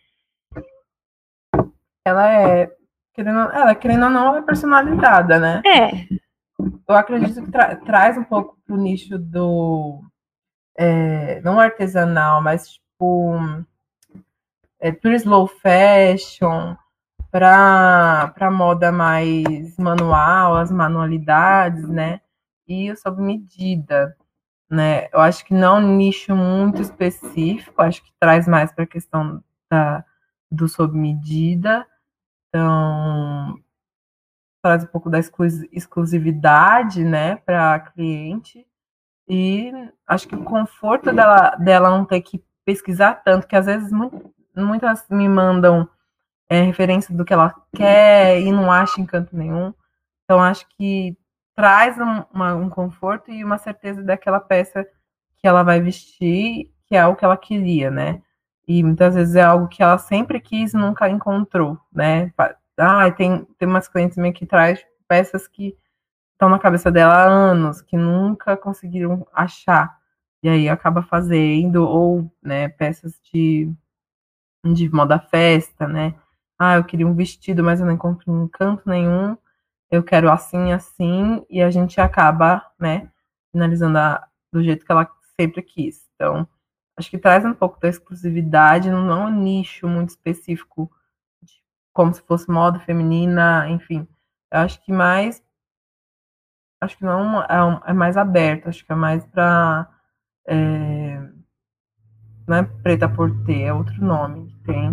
Ela 2.06 2.32
é. 2.32 2.76
Querendo, 3.14 3.40
ela, 3.52 3.76
querendo 3.76 4.06
ou 4.06 4.10
não, 4.10 4.28
ela 4.28 4.38
é 4.38 4.42
personalizada, 4.42 5.38
né? 5.38 5.62
É. 5.66 6.08
Eu 6.88 6.96
acredito 6.96 7.44
que 7.44 7.52
tra 7.52 7.76
traz 7.76 8.18
um 8.18 8.24
pouco 8.24 8.58
pro 8.66 8.78
nicho 8.78 9.20
do. 9.20 10.02
É, 10.76 11.42
não 11.42 11.60
artesanal, 11.60 12.42
mas 12.42 12.74
tipo 12.74 13.40
é, 14.80 14.92
slow 15.16 15.48
fashion, 15.48 16.76
para 17.32 18.52
moda 18.52 18.92
mais 18.92 19.78
manual, 19.78 20.56
as 20.58 20.72
manualidades, 20.72 21.88
né? 21.88 22.22
E 22.68 22.96
sob 22.96 23.22
medida, 23.22 24.16
né? 24.70 25.08
Eu 25.14 25.20
acho 25.20 25.46
que 25.46 25.54
não 25.54 25.78
um 25.80 25.98
nicho 25.98 26.36
muito 26.36 26.82
específico, 26.82 27.82
acho 27.82 28.04
que 28.04 28.12
traz 28.20 28.48
mais 28.48 28.72
para 28.72 28.84
a 28.86 28.88
questão 28.88 29.44
da, 29.70 30.04
do 30.52 30.68
sob 30.68 30.98
medida. 30.98 31.86
Então, 32.50 33.58
traz 34.62 34.84
um 34.84 34.88
pouco 34.88 35.10
da 35.10 35.20
exclusividade, 35.20 37.04
né, 37.04 37.38
para 37.38 37.80
cliente. 37.80 38.66
E 39.34 39.72
acho 40.06 40.28
que 40.28 40.36
o 40.36 40.44
conforto 40.44 41.14
dela, 41.14 41.52
dela 41.52 41.90
não 41.90 42.04
ter 42.04 42.20
que 42.20 42.44
pesquisar 42.66 43.24
tanto, 43.24 43.48
que 43.48 43.56
às 43.56 43.66
vezes 43.66 43.90
muito, 43.90 44.30
muitas 44.54 45.08
me 45.10 45.26
mandam 45.26 45.88
é, 46.50 46.62
referência 46.64 47.16
do 47.16 47.24
que 47.24 47.32
ela 47.32 47.56
quer 47.74 48.42
e 48.42 48.52
não 48.52 48.70
acha 48.70 49.00
encanto 49.00 49.34
nenhum. 49.34 49.74
Então, 50.26 50.44
acho 50.44 50.68
que 50.76 51.18
traz 51.56 51.98
um, 51.98 52.26
uma, 52.34 52.56
um 52.56 52.70
conforto 52.70 53.32
e 53.32 53.42
uma 53.42 53.58
certeza 53.58 54.04
daquela 54.04 54.42
peça 54.42 54.86
que 55.38 55.48
ela 55.48 55.64
vai 55.64 55.80
vestir, 55.80 56.70
que 56.86 56.98
é 56.98 57.08
o 57.08 57.16
que 57.16 57.24
ela 57.24 57.38
queria, 57.38 57.90
né? 57.90 58.22
E 58.68 58.84
muitas 58.84 59.16
vezes 59.16 59.36
é 59.36 59.44
algo 59.44 59.70
que 59.70 59.82
ela 59.82 59.98
sempre 59.98 60.42
quis 60.42 60.74
e 60.74 60.78
nunca 60.78 61.08
encontrou, 61.08 61.80
né? 61.90 62.34
Ah, 62.78 63.10
tem, 63.12 63.48
tem 63.58 63.66
umas 63.66 63.88
clientes 63.88 64.18
minhas 64.18 64.38
que 64.38 64.46
traz 64.46 64.86
peças 65.08 65.48
que 65.48 65.78
estão 66.42 66.50
na 66.50 66.58
cabeça 66.58 66.92
dela 66.92 67.14
há 67.14 67.24
anos, 67.24 67.82
que 67.82 67.96
nunca 67.96 68.58
conseguiram 68.58 69.28
achar. 69.32 70.00
E 70.42 70.50
aí 70.50 70.68
acaba 70.68 71.04
fazendo, 71.04 71.88
ou 71.88 72.32
né, 72.42 72.68
peças 72.68 73.14
de 73.32 73.72
de 74.66 74.90
moda 74.90 75.20
festa, 75.20 75.88
né? 75.88 76.16
Ah, 76.60 76.76
eu 76.78 76.84
queria 76.84 77.08
um 77.08 77.16
vestido, 77.16 77.64
mas 77.64 77.80
eu 77.80 77.86
não 77.86 77.94
encontro 77.94 78.32
em 78.32 78.48
canto 78.48 78.88
nenhum. 78.90 79.38
Eu 79.92 80.04
quero 80.04 80.32
assim, 80.32 80.72
assim, 80.72 81.46
e 81.50 81.62
a 81.62 81.72
gente 81.72 82.00
acaba, 82.02 82.66
né, 82.80 83.10
finalizando 83.52 83.98
a, 83.98 84.28
do 84.54 84.64
jeito 84.64 84.86
que 84.86 84.92
ela 84.92 85.10
sempre 85.40 85.62
quis. 85.64 86.08
Então, 86.16 86.48
acho 86.98 87.10
que 87.10 87.18
traz 87.18 87.46
um 87.46 87.54
pouco 87.54 87.80
da 87.80 87.90
exclusividade, 87.90 88.92
não 88.92 89.12
é 89.12 89.26
um 89.28 89.32
nicho 89.32 89.88
muito 89.88 90.10
específico, 90.10 90.92
como 91.94 92.14
se 92.14 92.22
fosse 92.24 92.50
moda 92.50 92.80
feminina, 92.80 93.68
enfim. 93.70 94.08
Eu 94.52 94.60
acho 94.62 94.84
que 94.84 94.92
mais. 94.92 95.44
Acho 96.82 96.98
que 96.98 97.06
não 97.06 97.44
é, 97.44 97.82
é 97.86 97.94
mais 97.94 98.18
aberto, 98.18 98.68
acho 98.68 98.84
que 98.84 98.92
é 98.92 98.96
mais 98.96 99.24
para. 99.28 99.88
É, 100.48 101.22
não 102.48 102.58
é 102.58 102.64
preta 102.82 103.08
por 103.08 103.32
ter, 103.46 103.62
é 103.62 103.74
outro 103.74 104.04
nome 104.04 104.48
que 104.48 104.64
tem. 104.64 104.92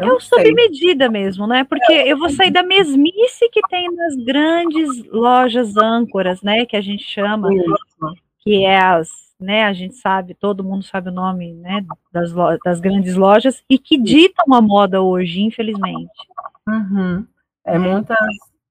Eu 0.00 0.08
é 0.08 0.12
o 0.14 0.20
sob 0.20 0.54
medida 0.54 1.10
mesmo, 1.10 1.46
né? 1.46 1.64
Porque 1.64 1.92
eu 1.92 2.18
vou 2.18 2.30
sair 2.30 2.50
da 2.50 2.62
mesmice 2.62 3.48
que 3.52 3.60
tem 3.68 3.94
nas 3.94 4.16
grandes 4.24 5.04
lojas 5.12 5.76
âncoras, 5.76 6.40
né? 6.40 6.64
Que 6.64 6.76
a 6.76 6.80
gente 6.80 7.04
chama, 7.04 7.52
Isso. 7.52 8.14
que 8.38 8.64
é 8.64 8.80
as, 8.80 9.10
né? 9.38 9.64
A 9.64 9.72
gente 9.74 9.96
sabe, 9.96 10.32
todo 10.32 10.64
mundo 10.64 10.82
sabe 10.82 11.10
o 11.10 11.12
nome, 11.12 11.52
né? 11.52 11.84
Das, 12.10 12.32
das 12.64 12.80
grandes 12.80 13.16
lojas 13.16 13.62
e 13.68 13.78
que 13.78 13.98
ditam 13.98 14.54
a 14.54 14.62
moda 14.62 15.02
hoje, 15.02 15.42
infelizmente. 15.42 16.10
Uhum. 16.66 17.26
É 17.66 17.78
muitas, 17.78 18.18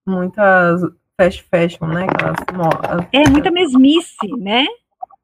muitas 0.08 0.82
fast 1.20 1.44
fashion, 1.44 1.88
né? 1.88 2.06
Aquelas, 2.06 3.08
é 3.12 3.30
muita 3.30 3.52
mesmice, 3.52 4.28
né? 4.38 4.66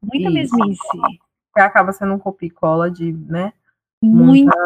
Muita 0.01 0.29
Isso. 0.29 0.57
mesmice 0.57 1.19
que 1.55 1.61
acaba 1.61 1.93
sendo 1.93 2.13
um 2.13 2.19
copy-cola 2.19 2.91
de, 2.91 3.13
né? 3.13 3.53
Muita, 4.03 4.57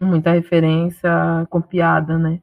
muita 0.00 0.32
referência 0.32 1.10
copiada, 1.50 2.16
né? 2.18 2.40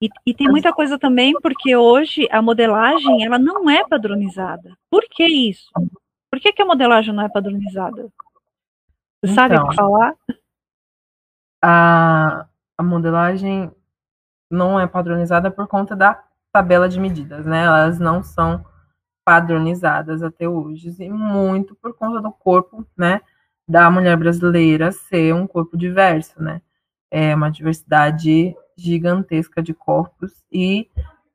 E, 0.00 0.10
e, 0.26 0.34
tem 0.34 0.48
muita 0.48 0.70
coisa 0.70 0.98
também, 0.98 1.32
porque 1.40 1.74
hoje 1.74 2.28
a 2.30 2.42
modelagem 2.42 3.24
ela 3.24 3.38
não 3.38 3.70
é 3.70 3.88
padronizada. 3.88 4.76
Por 4.90 5.02
que 5.10 5.24
isso? 5.24 5.70
Por 6.30 6.38
que, 6.38 6.52
que 6.52 6.60
a 6.60 6.66
modelagem 6.66 7.14
não 7.14 7.24
é 7.24 7.28
padronizada? 7.28 8.12
Você 9.22 9.32
então, 9.32 9.34
sabe 9.34 9.56
o 9.56 9.68
que 9.68 9.74
falar? 9.74 10.14
A, 11.62 12.46
a 12.76 12.82
modelagem 12.82 13.72
não 14.50 14.78
é 14.78 14.86
padronizada 14.86 15.50
por 15.50 15.66
conta 15.66 15.96
da 15.96 16.22
tabela 16.54 16.88
de 16.88 17.00
medidas, 17.00 17.44
né? 17.44 17.64
Elas 17.64 17.98
não 17.98 18.22
são 18.22 18.64
padronizadas 19.24 20.22
até 20.22 20.48
hoje, 20.48 20.94
e 21.00 21.10
muito 21.10 21.74
por 21.74 21.94
conta 21.94 22.20
do 22.20 22.30
corpo, 22.30 22.86
né, 22.96 23.20
da 23.66 23.90
mulher 23.90 24.16
brasileira 24.16 24.92
ser 24.92 25.34
um 25.34 25.46
corpo 25.46 25.76
diverso, 25.76 26.40
né? 26.40 26.60
É 27.10 27.34
uma 27.34 27.50
diversidade 27.50 28.54
gigantesca 28.76 29.62
de 29.62 29.74
corpos 29.74 30.32
e 30.52 30.88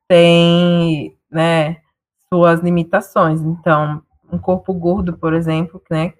tem, 0.08 1.18
né, 1.30 1.78
suas 2.32 2.60
limitações. 2.60 3.42
Então, 3.42 4.02
um 4.32 4.38
corpo 4.38 4.72
gordo, 4.72 5.18
por 5.18 5.34
exemplo, 5.34 5.82
né, 5.90 6.14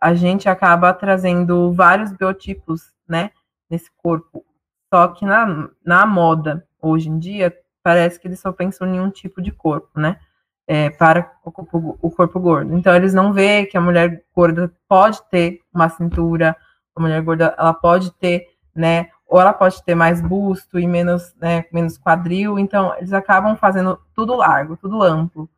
a 0.00 0.14
gente 0.14 0.48
acaba 0.50 0.92
trazendo 0.92 1.72
vários 1.72 2.12
biotipos, 2.12 2.92
né, 3.08 3.30
nesse 3.70 3.90
corpo. 4.02 4.44
Só 4.92 5.08
que 5.08 5.24
na, 5.24 5.70
na 5.84 6.04
moda, 6.04 6.66
hoje 6.82 7.08
em 7.08 7.18
dia, 7.18 7.56
parece 7.84 8.18
que 8.18 8.26
eles 8.26 8.40
só 8.40 8.50
pensam 8.50 8.92
em 8.92 8.98
um 8.98 9.10
tipo 9.10 9.40
de 9.40 9.52
corpo, 9.52 10.00
né? 10.00 10.18
é, 10.66 10.90
para 10.90 11.32
o 11.44 11.52
corpo, 11.52 11.98
o 12.00 12.10
corpo, 12.10 12.40
gordo. 12.40 12.76
Então 12.76 12.94
eles 12.94 13.12
não 13.14 13.32
vê 13.32 13.66
que 13.66 13.76
a 13.76 13.80
mulher 13.80 14.24
gorda 14.34 14.72
pode 14.88 15.22
ter 15.30 15.60
uma 15.72 15.88
cintura, 15.88 16.56
a 16.96 17.00
mulher 17.00 17.20
gorda 17.22 17.54
ela 17.58 17.74
pode 17.74 18.12
ter, 18.12 18.48
né, 18.74 19.10
ou 19.26 19.40
ela 19.40 19.52
pode 19.52 19.82
ter 19.84 19.94
mais 19.94 20.20
busto 20.20 20.78
e 20.78 20.86
menos, 20.86 21.34
né, 21.36 21.64
menos 21.72 21.98
quadril, 21.98 22.58
então 22.58 22.94
eles 22.96 23.12
acabam 23.12 23.56
fazendo 23.56 24.00
tudo 24.14 24.34
largo, 24.36 24.76
tudo 24.76 25.02
amplo. 25.02 25.48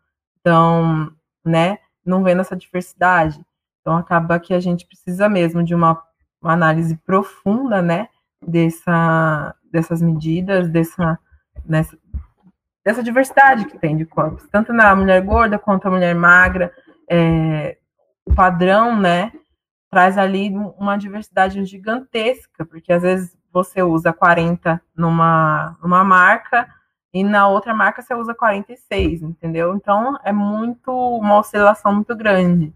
Então, 0.41 1.13
né, 1.45 1.79
não 2.05 2.23
vendo 2.23 2.41
essa 2.41 2.57
diversidade. 2.57 3.45
Então 3.81 3.97
acaba 3.97 4.41
que 4.41 4.55
a 4.55 4.61
gente 4.61 4.87
precisa 4.87 5.29
mesmo 5.29 5.63
de 5.63 5.75
uma, 5.75 6.03
uma 6.43 6.53
análise 6.53 6.97
profunda, 7.07 7.83
né, 7.83 8.09
dessa, 8.47 9.55
dessas 9.71 10.03
medidas, 10.03 10.69
dessa, 10.69 11.19
nessa, 11.65 11.97
dessa 12.87 13.03
diversidade 13.03 13.65
que 13.65 13.77
tem 13.77 13.97
de 13.97 14.07
corpos, 14.07 14.47
tanto 14.49 14.73
na 14.73 14.95
mulher 14.95 15.21
gorda 15.21 15.59
quanto 15.59 15.87
na 15.87 15.91
mulher 15.91 16.15
magra, 16.15 16.73
é, 17.11 17.77
o 18.25 18.33
padrão, 18.33 18.97
né, 18.97 19.33
traz 19.91 20.17
ali 20.17 20.55
uma 20.79 20.97
diversidade 20.97 21.65
gigantesca, 21.65 22.65
porque 22.65 22.93
às 22.93 23.03
vezes 23.03 23.37
você 23.53 23.83
usa 23.83 24.13
40 24.13 24.81
numa, 24.97 25.77
numa 25.83 26.05
marca 26.05 26.69
e 27.13 27.25
na 27.25 27.49
outra 27.49 27.75
marca 27.75 28.03
você 28.03 28.15
usa 28.15 28.33
46, 28.33 29.21
entendeu? 29.21 29.75
Então 29.75 30.17
é 30.23 30.31
muito 30.31 30.93
uma 30.93 31.39
oscilação 31.39 31.93
muito 31.93 32.15
grande. 32.15 32.73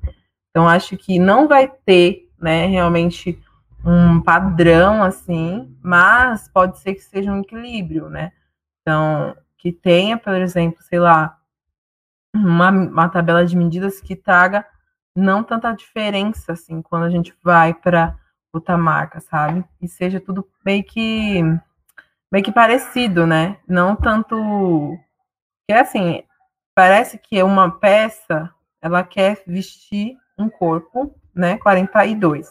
Então 0.50 0.68
acho 0.68 0.96
que 0.96 1.20
não 1.20 1.46
vai 1.46 1.68
ter, 1.68 2.28
né, 2.36 2.66
realmente 2.66 3.40
um 3.84 4.20
padrão 4.20 5.04
assim, 5.04 5.72
mas 5.80 6.48
pode 6.48 6.80
ser 6.80 6.94
que 6.94 7.00
seja 7.00 7.32
um 7.32 7.42
equilíbrio, 7.42 8.10
né? 8.10 8.32
Então, 8.80 9.36
que 9.60 9.70
tenha, 9.70 10.16
por 10.16 10.34
exemplo, 10.34 10.82
sei 10.82 10.98
lá, 10.98 11.38
uma, 12.34 12.70
uma 12.70 13.08
tabela 13.08 13.44
de 13.44 13.56
medidas 13.56 14.00
que 14.00 14.16
traga 14.16 14.66
não 15.14 15.42
tanta 15.44 15.72
diferença 15.72 16.52
assim 16.52 16.80
quando 16.80 17.04
a 17.04 17.10
gente 17.10 17.36
vai 17.42 17.74
para 17.74 18.18
outra 18.52 18.78
marca, 18.78 19.20
sabe? 19.20 19.64
E 19.80 19.86
seja 19.86 20.20
tudo 20.20 20.48
meio 20.64 20.82
que 20.84 21.42
meio 22.32 22.44
que 22.44 22.52
parecido, 22.52 23.26
né? 23.26 23.58
Não 23.68 23.94
tanto 23.96 24.96
que 25.68 25.74
assim, 25.74 26.22
parece 26.74 27.18
que 27.18 27.42
uma 27.42 27.70
peça, 27.70 28.52
ela 28.80 29.04
quer 29.04 29.42
vestir 29.46 30.16
um 30.38 30.48
corpo, 30.48 31.14
né, 31.34 31.58
42. 31.58 32.48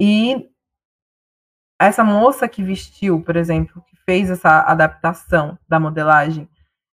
E 0.00 0.48
essa 1.78 2.02
moça 2.02 2.48
que 2.48 2.62
vestiu, 2.62 3.20
por 3.22 3.36
exemplo, 3.36 3.84
fez 4.04 4.30
essa 4.30 4.60
adaptação 4.62 5.58
da 5.68 5.80
modelagem, 5.80 6.48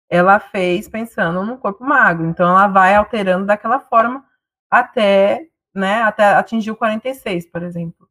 ela 0.08 0.40
fez 0.40 0.88
pensando 0.88 1.44
no 1.44 1.58
corpo 1.58 1.84
magro. 1.84 2.26
Então 2.26 2.48
ela 2.48 2.66
vai 2.66 2.94
alterando 2.94 3.46
daquela 3.46 3.80
forma 3.80 4.24
até, 4.70 5.46
né, 5.74 6.02
até 6.02 6.34
atingir 6.34 6.70
o 6.70 6.76
46, 6.76 7.46
por 7.46 7.62
exemplo. 7.62 8.08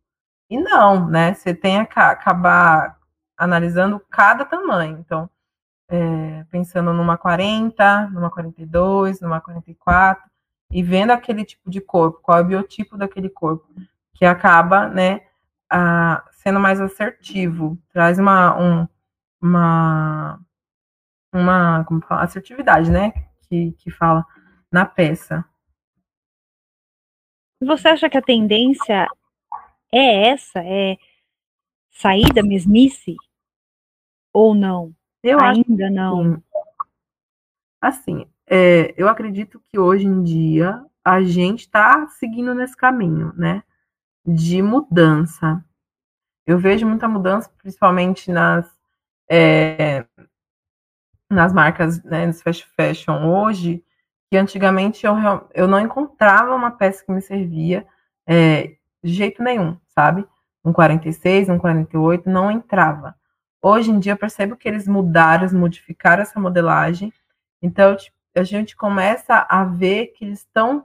E 0.50 0.58
não, 0.60 1.08
né? 1.08 1.34
Você 1.34 1.54
tem 1.54 1.86
que 1.86 2.00
acabar 2.00 2.98
analisando 3.38 4.00
cada 4.10 4.44
tamanho. 4.46 4.98
Então, 5.00 5.30
é, 5.90 6.44
pensando 6.52 6.94
numa 6.94 7.18
40, 7.18 8.10
numa 8.10 8.30
42, 8.30 9.22
numa 9.22 9.42
44, 9.42 10.24
e 10.72 10.84
vendo 10.84 11.12
aquele 11.12 11.46
tipo 11.46 11.70
de 11.70 11.82
corpo, 11.82 12.20
qual 12.22 12.40
é 12.40 12.42
o 12.42 12.46
biotipo 12.46 12.98
daquele 12.98 13.30
corpo, 13.30 13.68
que 14.14 14.26
acaba, 14.26 14.88
né, 14.88 15.22
a, 15.70 16.24
sendo 16.40 16.60
mais 16.60 16.80
assertivo, 16.80 17.78
traz 17.90 18.18
uma, 18.18 18.58
um, 18.58 18.88
uma, 19.42 20.40
uma 21.34 21.84
como 21.84 22.02
fala, 22.02 22.24
assertividade, 22.24 22.90
né, 22.90 23.12
que, 23.48 23.74
que 23.74 23.92
fala 23.92 24.26
na 24.72 24.86
peça. 24.86 25.44
Você 27.62 27.90
acha 27.90 28.10
que 28.10 28.18
a 28.18 28.22
tendência 28.22 29.06
é 29.92 30.30
essa? 30.30 30.64
É 30.64 30.96
sair 31.92 32.32
da 32.34 32.42
mesmice? 32.42 33.18
Ou 34.32 34.56
não? 34.56 34.96
Eu 35.22 35.40
Ainda 35.42 35.90
não. 35.90 36.42
Assim, 37.82 38.26
é, 38.48 38.94
eu 38.98 39.10
acredito 39.10 39.62
que 39.68 39.78
hoje 39.78 40.06
em 40.06 40.24
dia 40.24 40.86
a 41.04 41.22
gente 41.22 41.62
está 41.62 42.08
seguindo 42.08 42.56
nesse 42.56 42.78
caminho, 42.78 43.34
né? 43.36 43.62
De 44.26 44.62
mudança. 44.62 45.62
Eu 46.50 46.58
vejo 46.58 46.84
muita 46.88 47.08
mudança, 47.08 47.48
principalmente 47.60 48.32
nas, 48.32 48.68
é, 49.30 50.04
nas 51.30 51.54
marcas, 51.54 52.04
né, 52.04 52.26
nos 52.26 52.42
fast 52.42 52.68
fashion 52.76 53.24
hoje, 53.24 53.84
que 54.28 54.36
antigamente 54.36 55.06
eu, 55.06 55.14
eu 55.54 55.68
não 55.68 55.80
encontrava 55.80 56.56
uma 56.56 56.72
peça 56.72 57.06
que 57.06 57.12
me 57.12 57.22
servia 57.22 57.86
é, 58.28 58.78
de 59.04 59.14
jeito 59.14 59.44
nenhum, 59.44 59.78
sabe? 59.90 60.26
Um 60.66 60.74
46, 60.74 61.50
um 61.50 61.60
48, 61.60 62.28
não 62.28 62.50
entrava. 62.50 63.16
Hoje 63.62 63.92
em 63.92 64.00
dia 64.00 64.14
eu 64.14 64.18
percebo 64.18 64.58
que 64.58 64.68
eles 64.68 64.88
mudaram, 64.88 65.48
modificaram 65.52 66.24
essa 66.24 66.40
modelagem, 66.40 67.14
então 67.62 67.96
a 68.36 68.44
gente 68.44 68.76
começa 68.76 69.46
a 69.48 69.64
ver 69.66 70.08
que 70.08 70.26
eles 70.26 70.40
estão 70.40 70.84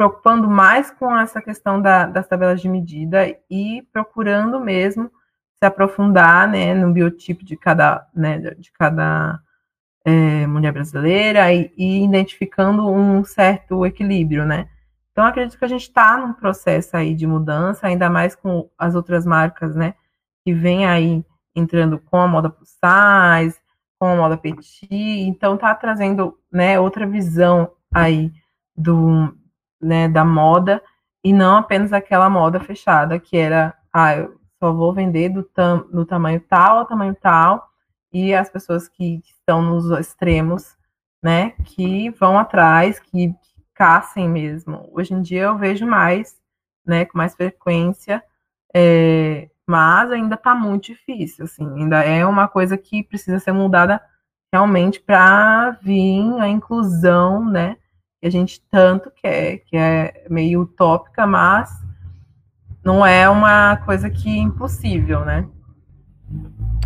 preocupando 0.00 0.48
mais 0.48 0.90
com 0.90 1.14
essa 1.14 1.42
questão 1.42 1.78
da, 1.78 2.06
das 2.06 2.26
tabelas 2.26 2.58
de 2.62 2.70
medida 2.70 3.36
e 3.50 3.82
procurando 3.92 4.58
mesmo 4.58 5.10
se 5.56 5.66
aprofundar 5.66 6.48
né, 6.48 6.72
no 6.72 6.90
biotipo 6.90 7.44
de 7.44 7.54
cada, 7.54 8.08
né, 8.14 8.38
de 8.38 8.72
cada 8.72 9.38
é, 10.02 10.46
mulher 10.46 10.72
brasileira 10.72 11.52
e, 11.52 11.70
e, 11.76 12.02
identificando 12.02 12.88
um 12.88 13.22
certo 13.24 13.84
equilíbrio, 13.84 14.46
né? 14.46 14.70
Então, 15.12 15.26
acredito 15.26 15.58
que 15.58 15.64
a 15.66 15.68
gente 15.68 15.82
está 15.82 16.16
num 16.16 16.32
processo 16.32 16.96
aí 16.96 17.14
de 17.14 17.26
mudança, 17.26 17.86
ainda 17.86 18.08
mais 18.08 18.34
com 18.34 18.70
as 18.78 18.94
outras 18.94 19.26
marcas, 19.26 19.76
né? 19.76 19.92
Que 20.42 20.54
vem 20.54 20.86
aí 20.86 21.22
entrando 21.54 21.98
com 21.98 22.16
a 22.16 22.26
moda 22.26 22.48
plus 22.48 22.70
size, 22.70 23.60
com 23.98 24.06
a 24.06 24.16
moda 24.16 24.38
petit, 24.38 24.88
então 24.90 25.58
tá 25.58 25.74
trazendo, 25.74 26.38
né, 26.50 26.80
outra 26.80 27.06
visão 27.06 27.70
aí 27.92 28.32
do, 28.74 29.38
né, 29.80 30.08
da 30.08 30.24
moda 30.24 30.82
e 31.22 31.32
não 31.32 31.56
apenas 31.56 31.92
aquela 31.92 32.28
moda 32.30 32.60
fechada 32.60 33.18
que 33.18 33.36
era, 33.36 33.74
ah, 33.92 34.16
eu 34.16 34.38
só 34.58 34.72
vou 34.72 34.92
vender 34.92 35.30
do, 35.30 35.42
tam, 35.42 35.86
do 35.90 36.04
tamanho 36.04 36.40
tal 36.40 36.78
ao 36.78 36.86
tamanho 36.86 37.16
tal 37.20 37.68
e 38.12 38.34
as 38.34 38.50
pessoas 38.50 38.88
que 38.88 39.22
estão 39.24 39.62
nos 39.62 39.90
extremos, 39.98 40.76
né, 41.22 41.50
que 41.64 42.10
vão 42.10 42.38
atrás, 42.38 42.98
que, 42.98 43.34
caçem 43.80 44.28
mesmo. 44.28 44.90
Hoje 44.92 45.14
em 45.14 45.22
dia 45.22 45.44
eu 45.44 45.56
vejo 45.56 45.86
mais, 45.86 46.36
né, 46.84 47.06
com 47.06 47.16
mais 47.16 47.34
frequência, 47.34 48.22
é, 48.74 49.48
mas 49.66 50.12
ainda 50.12 50.34
está 50.34 50.54
muito 50.54 50.88
difícil, 50.88 51.46
assim, 51.46 51.64
ainda 51.64 52.04
é 52.04 52.26
uma 52.26 52.46
coisa 52.46 52.76
que 52.76 53.02
precisa 53.02 53.38
ser 53.38 53.52
mudada 53.52 53.98
realmente 54.52 55.00
para 55.00 55.70
vir 55.80 56.38
a 56.38 56.46
inclusão, 56.46 57.42
né, 57.42 57.78
que 58.20 58.26
a 58.26 58.30
gente 58.30 58.60
tanto 58.70 59.10
quer, 59.10 59.58
que 59.60 59.76
é 59.76 60.26
meio 60.28 60.62
utópica, 60.62 61.26
mas 61.26 61.70
não 62.84 63.04
é 63.04 63.28
uma 63.28 63.78
coisa 63.78 64.10
que 64.10 64.28
é 64.28 64.42
impossível, 64.42 65.24
né? 65.24 65.48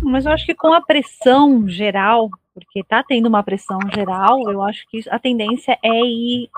Mas 0.01 0.25
eu 0.25 0.31
acho 0.31 0.45
que 0.45 0.55
com 0.55 0.73
a 0.73 0.81
pressão 0.81 1.67
geral, 1.67 2.29
porque 2.53 2.79
está 2.79 3.03
tendo 3.03 3.27
uma 3.27 3.43
pressão 3.43 3.79
geral, 3.93 4.49
eu 4.49 4.61
acho 4.61 4.85
que 4.89 5.03
a 5.09 5.19
tendência 5.19 5.77
é 5.83 6.01
ir 6.01 6.49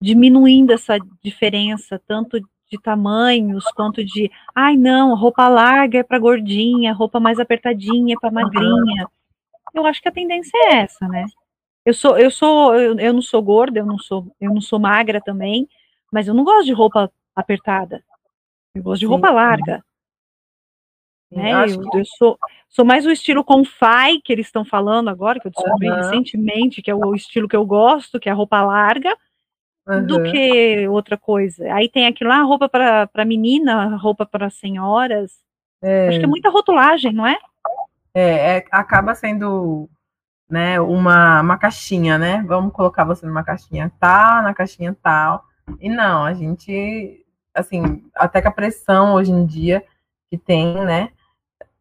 diminuindo 0.00 0.72
essa 0.72 0.98
diferença, 1.22 2.00
tanto 2.06 2.40
de 2.40 2.80
tamanhos 2.82 3.64
quanto 3.76 4.02
de, 4.02 4.30
ai 4.54 4.76
não, 4.76 5.14
roupa 5.14 5.46
larga 5.46 5.98
é 5.98 6.02
para 6.02 6.18
gordinha, 6.18 6.94
roupa 6.94 7.20
mais 7.20 7.38
apertadinha 7.38 8.14
é 8.14 8.18
para 8.18 8.30
magrinha. 8.30 9.06
Eu 9.74 9.86
acho 9.86 10.00
que 10.00 10.08
a 10.08 10.12
tendência 10.12 10.52
é 10.54 10.78
essa, 10.78 11.06
né? 11.06 11.26
Eu 11.84 11.94
sou, 11.94 12.16
eu 12.18 12.30
sou, 12.30 12.74
eu, 12.74 12.98
eu 12.98 13.12
não 13.12 13.22
sou 13.22 13.42
gorda, 13.42 13.80
eu 13.80 13.86
não 13.86 13.98
sou, 13.98 14.34
eu 14.40 14.52
não 14.52 14.60
sou 14.60 14.78
magra 14.78 15.20
também, 15.20 15.68
mas 16.12 16.28
eu 16.28 16.34
não 16.34 16.44
gosto 16.44 16.66
de 16.66 16.72
roupa 16.72 17.10
apertada. 17.34 18.04
Eu 18.74 18.82
gosto 18.82 19.00
de 19.00 19.06
roupa 19.06 19.30
larga. 19.30 19.84
Né? 21.30 21.52
Eu, 21.64 21.82
eu, 21.94 22.04
sou, 22.04 22.38
sou 22.68 22.84
mais 22.84 23.06
o 23.06 23.10
estilo 23.10 23.42
confai 23.42 24.20
que 24.22 24.32
eles 24.32 24.46
estão 24.46 24.64
falando 24.64 25.08
agora, 25.08 25.40
que 25.40 25.46
eu 25.46 25.50
descobri 25.50 25.88
uhum. 25.88 25.96
recentemente, 25.96 26.82
que 26.82 26.90
é 26.90 26.94
o 26.94 27.14
estilo 27.14 27.48
que 27.48 27.56
eu 27.56 27.64
gosto, 27.64 28.20
que 28.20 28.28
é 28.28 28.32
a 28.32 28.34
roupa 28.34 28.62
larga, 28.62 29.16
uhum. 29.88 30.06
do 30.06 30.22
que 30.22 30.86
outra 30.88 31.16
coisa. 31.16 31.72
Aí 31.72 31.88
tem 31.88 32.06
aquilo 32.06 32.30
lá, 32.30 32.40
ah, 32.40 32.44
roupa 32.44 32.68
para 32.68 33.24
menina, 33.24 33.96
roupa 33.96 34.26
para 34.26 34.50
senhoras. 34.50 35.32
É. 35.82 36.08
Acho 36.08 36.18
que 36.18 36.24
é 36.24 36.28
muita 36.28 36.50
rotulagem, 36.50 37.12
não 37.12 37.26
é? 37.26 37.38
É, 38.14 38.58
é, 38.58 38.64
acaba 38.70 39.14
sendo 39.14 39.88
né, 40.52 40.80
uma, 40.80 41.40
uma 41.40 41.56
caixinha, 41.56 42.18
né? 42.18 42.44
Vamos 42.46 42.72
colocar 42.72 43.04
você 43.04 43.26
numa 43.26 43.42
caixinha 43.42 43.90
tal, 43.98 44.42
na 44.42 44.54
caixinha 44.54 44.96
tal. 45.02 45.44
E 45.80 45.88
não, 45.88 46.24
a 46.24 46.34
gente, 46.34 47.24
assim, 47.54 48.04
até 48.14 48.40
que 48.42 48.48
a 48.48 48.52
pressão 48.52 49.14
hoje 49.14 49.32
em 49.32 49.46
dia 49.46 49.84
que 50.30 50.38
tem, 50.38 50.84
né? 50.84 51.10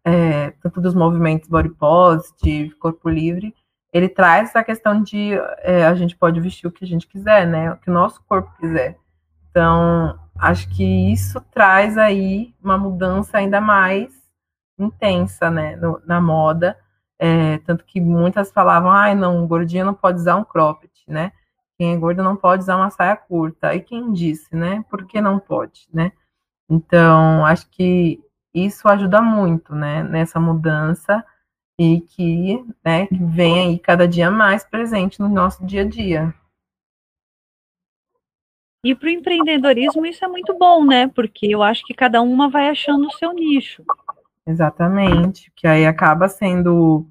é, 0.04 0.52
tanto 0.62 0.82
dos 0.82 0.94
movimentos 0.94 1.48
body 1.48 1.70
positive, 1.70 2.72
corpo 2.76 3.10
livre, 3.10 3.54
ele 3.94 4.10
traz 4.10 4.50
essa 4.50 4.64
questão 4.64 5.02
de 5.02 5.34
é, 5.60 5.86
a 5.86 5.94
gente 5.96 6.16
pode 6.16 6.40
vestir 6.40 6.68
o 6.68 6.72
que 6.72 6.86
a 6.86 6.88
gente 6.88 7.08
quiser, 7.08 7.46
né? 7.46 7.72
O 7.72 7.78
que 7.78 7.90
o 7.90 7.94
nosso 7.94 8.22
corpo 8.24 8.52
quiser. 8.60 8.98
Então, 9.50 10.18
acho 10.40 10.70
que 10.70 11.12
isso 11.12 11.42
traz 11.52 11.98
aí 11.98 12.54
uma 12.64 12.78
mudança 12.78 13.38
ainda 13.38 13.60
mais 13.60 14.10
intensa, 14.80 15.52
né, 15.52 15.76
no, 15.76 16.02
na 16.06 16.20
moda, 16.20 16.76
é, 17.22 17.60
tanto 17.60 17.86
que 17.86 18.02
muitas 18.02 18.52
falavam, 18.52 18.90
ai, 18.92 19.14
não, 19.14 19.46
gordinha 19.46 19.86
não 19.86 19.94
pode 19.94 20.20
usar 20.20 20.36
um 20.36 20.44
cropped, 20.44 20.92
né, 21.08 21.32
quem 21.78 21.94
é 21.94 21.98
gordo 21.98 22.24
não 22.24 22.36
pode 22.36 22.64
usar 22.64 22.78
uma 22.78 22.90
saia 22.90 23.16
curta, 23.16 23.76
e 23.76 23.80
quem 23.80 24.12
disse, 24.12 24.56
né, 24.56 24.84
por 24.90 25.06
que 25.06 25.22
não 25.22 25.40
pode, 25.40 25.88
né, 25.94 26.12
então, 26.68 27.46
acho 27.46 27.70
que 27.70 28.20
isso 28.54 28.88
ajuda 28.88 29.22
muito, 29.22 29.76
né, 29.76 30.02
nessa 30.04 30.40
mudança, 30.40 31.24
e 31.80 32.02
que, 32.02 32.64
né, 32.84 33.08
que 33.08 33.24
vem 33.24 33.60
aí 33.60 33.80
cada 33.80 34.08
dia 34.08 34.32
mais 34.32 34.64
presente 34.64 35.20
no 35.20 35.30
nosso 35.30 35.66
dia 35.66 35.82
a 35.82 35.88
dia. 35.88 36.34
E 38.84 38.96
para 38.96 39.08
o 39.08 39.12
empreendedorismo 39.12 40.06
isso 40.06 40.26
é 40.26 40.28
muito 40.28 40.58
bom, 40.58 40.84
né? 40.84 41.08
Porque 41.08 41.46
eu 41.48 41.62
acho 41.62 41.86
que 41.86 41.94
cada 41.94 42.22
uma 42.22 42.50
vai 42.50 42.68
achando 42.68 43.08
o 43.08 43.12
seu 43.12 43.32
nicho. 43.32 43.84
Exatamente, 44.46 45.52
que 45.56 45.68
aí 45.68 45.86
acaba 45.86 46.28
sendo, 46.28 47.08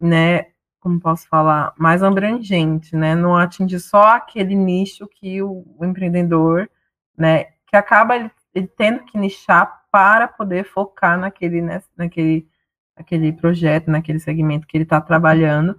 né, 0.00 0.46
como 0.80 1.00
posso 1.00 1.28
falar, 1.28 1.72
mais 1.78 2.02
abrangente, 2.02 2.94
né? 2.96 3.14
Não 3.14 3.36
atinge 3.36 3.78
só 3.80 4.02
aquele 4.16 4.54
nicho 4.54 5.06
que 5.08 5.42
o, 5.42 5.64
o 5.78 5.84
empreendedor, 5.84 6.68
né, 7.16 7.44
que 7.66 7.76
acaba 7.76 8.16
ele, 8.16 8.30
ele, 8.54 8.66
tendo 8.68 9.04
que 9.04 9.18
nichar 9.18 9.84
para 9.90 10.28
poder 10.28 10.64
focar 10.64 11.18
naquele, 11.18 11.62
né, 11.62 11.82
naquele, 11.96 12.48
naquele 12.96 13.32
projeto, 13.32 13.90
naquele 13.90 14.18
segmento 14.20 14.66
que 14.66 14.76
ele 14.76 14.84
está 14.84 15.00
trabalhando, 15.00 15.78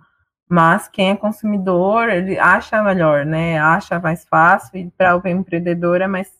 mas 0.50 0.88
quem 0.88 1.12
é 1.12 1.16
consumidor, 1.18 2.10
ele 2.10 2.40
acha 2.40 2.82
melhor, 2.84 3.26
né? 3.26 3.60
Acha 3.60 4.00
mais 4.00 4.26
fácil 4.26 4.78
e 4.80 4.90
para 4.92 5.18
o 5.18 5.28
empreendedor 5.28 6.02
é 6.02 6.08
mais, 6.08 6.32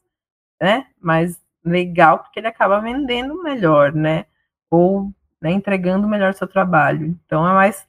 né? 0.62 0.88
mais 1.02 1.40
legal 1.64 2.20
porque 2.20 2.40
ele 2.40 2.48
acaba 2.48 2.80
vendendo 2.80 3.42
melhor, 3.44 3.92
né? 3.94 4.26
Ou 4.70 5.12
né, 5.42 5.52
entregando 5.52 6.08
melhor 6.08 6.34
seu 6.34 6.48
trabalho. 6.48 7.06
Então 7.06 7.48
é 7.48 7.54
mais 7.54 7.88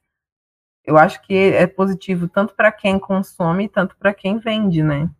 eu 0.89 0.97
acho 0.97 1.21
que 1.21 1.35
é 1.35 1.67
positivo 1.67 2.27
tanto 2.27 2.55
para 2.55 2.73
quem 2.73 2.99
consome, 2.99 3.69
tanto 3.69 3.95
para 3.99 4.15
quem 4.15 4.39
vende, 4.39 4.83
né? 4.83 5.11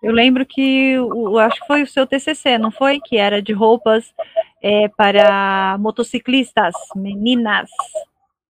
Eu 0.00 0.12
lembro 0.12 0.46
que 0.46 0.96
o, 1.00 1.36
acho 1.38 1.60
que 1.60 1.66
foi 1.66 1.82
o 1.82 1.86
seu 1.86 2.06
TCC, 2.06 2.58
não 2.58 2.70
foi? 2.70 3.00
Que 3.00 3.16
era 3.16 3.42
de 3.42 3.52
roupas 3.52 4.14
é, 4.62 4.86
para 4.88 5.76
motociclistas, 5.80 6.74
meninas. 6.94 7.68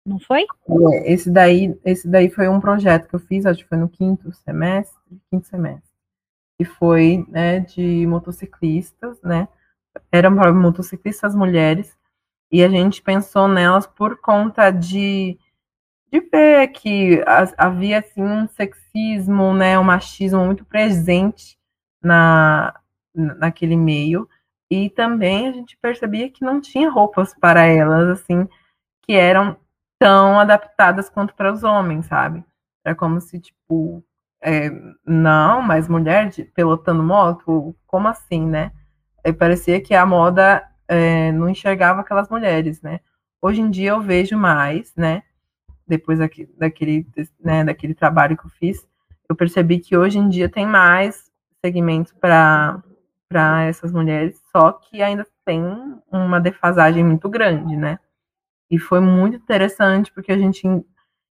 Não 0.04 0.18
foi? 0.18 0.46
É, 0.94 1.12
esse 1.12 1.30
daí, 1.30 1.78
esse 1.84 2.08
daí 2.08 2.28
foi 2.28 2.48
um 2.48 2.60
projeto 2.60 3.08
que 3.08 3.14
eu 3.14 3.20
fiz, 3.20 3.46
acho 3.46 3.62
que 3.62 3.68
foi 3.68 3.78
no 3.78 3.88
quinto 3.88 4.32
semestre, 4.32 4.98
quinto 5.30 5.46
semestre. 5.46 5.90
E 6.58 6.64
foi, 6.64 7.24
né, 7.28 7.60
de 7.60 8.04
motociclistas, 8.04 9.22
né? 9.22 9.46
Eram 10.12 10.32
motociclistas 10.54 11.34
mulheres, 11.34 11.96
e 12.50 12.62
a 12.64 12.68
gente 12.68 13.02
pensou 13.02 13.46
nelas 13.46 13.86
por 13.86 14.20
conta 14.20 14.70
de, 14.70 15.38
de 16.12 16.20
ver 16.20 16.68
que 16.68 17.22
havia 17.56 18.00
assim 18.00 18.22
um 18.22 18.48
sexismo, 18.48 19.54
né, 19.54 19.78
um 19.78 19.84
machismo 19.84 20.44
muito 20.44 20.64
presente 20.64 21.58
na 22.02 22.74
naquele 23.12 23.76
meio 23.76 24.28
e 24.70 24.88
também 24.88 25.48
a 25.48 25.52
gente 25.52 25.76
percebia 25.76 26.30
que 26.30 26.44
não 26.44 26.60
tinha 26.60 26.88
roupas 26.88 27.34
para 27.34 27.64
elas 27.64 28.08
assim 28.08 28.48
que 29.02 29.14
eram 29.14 29.56
tão 29.98 30.38
adaptadas 30.40 31.10
quanto 31.10 31.34
para 31.34 31.52
os 31.52 31.64
homens, 31.64 32.06
sabe? 32.06 32.44
É 32.84 32.94
como 32.94 33.20
se, 33.20 33.38
tipo, 33.40 34.02
é, 34.40 34.70
não, 35.04 35.60
mas 35.60 35.88
mulher 35.88 36.30
de, 36.30 36.44
pilotando 36.44 37.02
moto, 37.02 37.76
como 37.86 38.08
assim, 38.08 38.46
né? 38.46 38.72
E 39.24 39.32
parecia 39.32 39.80
que 39.80 39.94
a 39.94 40.06
moda 40.06 40.62
é, 40.88 41.30
não 41.32 41.48
enxergava 41.48 42.00
aquelas 42.00 42.28
mulheres, 42.28 42.80
né? 42.82 43.00
Hoje 43.40 43.60
em 43.60 43.70
dia 43.70 43.90
eu 43.90 44.00
vejo 44.00 44.36
mais, 44.36 44.94
né? 44.96 45.22
Depois 45.86 46.18
daquele, 46.18 47.06
né, 47.40 47.64
daquele 47.64 47.94
trabalho 47.94 48.36
que 48.36 48.46
eu 48.46 48.50
fiz, 48.50 48.86
eu 49.28 49.34
percebi 49.36 49.78
que 49.78 49.96
hoje 49.96 50.18
em 50.18 50.28
dia 50.28 50.48
tem 50.48 50.66
mais 50.66 51.30
segmentos 51.64 52.12
para 52.12 52.82
essas 53.66 53.92
mulheres, 53.92 54.40
só 54.52 54.72
que 54.72 55.02
ainda 55.02 55.26
tem 55.44 55.62
uma 56.10 56.40
defasagem 56.40 57.04
muito 57.04 57.28
grande, 57.28 57.76
né? 57.76 57.98
E 58.70 58.78
foi 58.78 59.00
muito 59.00 59.36
interessante, 59.36 60.12
porque 60.12 60.32
a 60.32 60.38
gente 60.38 60.66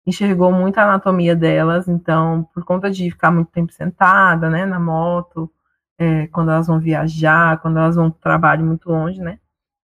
enxergou 0.07 0.53
muito 0.53 0.79
a 0.79 0.85
anatomia 0.85 1.35
delas, 1.35 1.88
então, 1.88 2.44
por 2.55 2.64
conta 2.64 2.90
de 2.90 3.11
ficar 3.11 3.31
muito 3.31 3.51
tempo 3.51 3.73
sentada, 3.73 4.51
né, 4.51 4.64
na 4.66 4.79
moto, 4.79 5.51
é, 5.98 6.26
quando 6.28 6.50
elas 6.50 6.66
vão 6.66 6.80
viajar, 6.80 7.61
quando 7.61 7.78
elas 7.78 7.96
vão 7.96 8.11
para 8.11 8.20
trabalho 8.20 8.64
muito 8.66 8.88
longe, 8.90 9.20
né, 9.20 9.38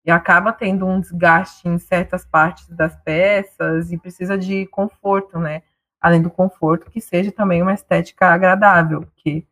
e 0.06 0.12
acaba 0.12 0.54
tendo 0.54 0.86
um 0.86 1.00
desgaste 1.00 1.68
em 1.68 1.78
certas 1.78 2.26
partes 2.26 2.70
das 2.70 2.96
peças 3.04 3.92
e 3.92 3.98
precisa 3.98 4.38
de 4.38 4.66
conforto, 4.68 5.40
né, 5.40 5.64
além 6.02 6.22
do 6.22 6.32
conforto, 6.32 6.90
que 6.92 7.02
seja 7.02 7.32
também 7.32 7.62
uma 7.62 7.74
estética 7.74 8.28
agradável, 8.30 9.08
que 9.18 9.48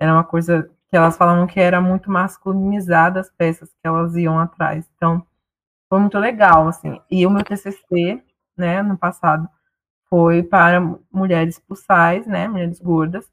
era 0.00 0.12
uma 0.14 0.24
coisa 0.24 0.70
que 0.90 0.96
elas 0.96 1.16
falavam 1.16 1.46
que 1.46 1.60
era 1.60 1.80
muito 1.80 2.10
masculinizada 2.10 3.20
as 3.20 3.30
peças 3.30 3.70
que 3.70 3.86
elas 3.88 4.16
iam 4.16 4.38
atrás, 4.38 4.90
então 4.96 5.24
foi 5.88 6.00
muito 6.00 6.18
legal, 6.18 6.68
assim. 6.68 7.00
E 7.10 7.26
o 7.26 7.30
meu 7.30 7.44
TCC, 7.44 8.22
né, 8.56 8.82
no 8.82 8.96
passado, 8.96 9.48
foi 10.08 10.42
para 10.42 10.80
mulheres 11.12 11.58
pulsais, 11.58 12.26
né, 12.26 12.48
mulheres 12.48 12.80
gordas, 12.80 13.30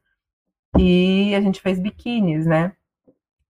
e 0.77 1.33
a 1.35 1.41
gente 1.41 1.61
fez 1.61 1.79
biquínis, 1.79 2.45
né, 2.45 2.73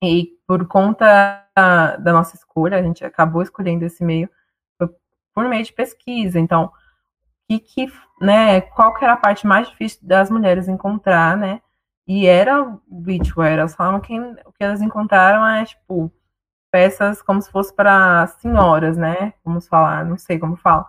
e 0.01 0.37
por 0.47 0.67
conta 0.67 1.45
da 1.55 2.13
nossa 2.13 2.35
escolha, 2.35 2.77
a 2.77 2.81
gente 2.81 3.03
acabou 3.03 3.41
escolhendo 3.41 3.85
esse 3.85 4.03
meio 4.03 4.29
por 5.33 5.47
meio 5.47 5.63
de 5.63 5.71
pesquisa, 5.71 6.39
então, 6.39 6.71
que, 7.47 7.59
que 7.59 7.91
né, 8.19 8.61
qual 8.61 8.93
que 8.93 9.03
era 9.03 9.13
a 9.13 9.17
parte 9.17 9.47
mais 9.47 9.69
difícil 9.69 9.99
das 10.03 10.29
mulheres 10.29 10.67
encontrar, 10.67 11.37
né, 11.37 11.61
e 12.07 12.25
era 12.25 12.63
o 12.63 12.81
beachwear, 12.87 13.53
elas 13.59 13.75
falavam 13.75 14.01
que 14.01 14.19
o 14.19 14.51
que 14.51 14.63
elas 14.63 14.81
encontraram 14.81 15.45
é, 15.47 15.63
tipo, 15.63 16.11
peças 16.71 17.21
como 17.21 17.41
se 17.41 17.51
fosse 17.51 17.73
para 17.73 18.27
senhoras, 18.27 18.97
né? 18.97 19.33
Vamos 19.43 19.67
falar, 19.67 20.05
não 20.05 20.17
sei 20.17 20.39
como 20.39 20.55
fala. 20.55 20.87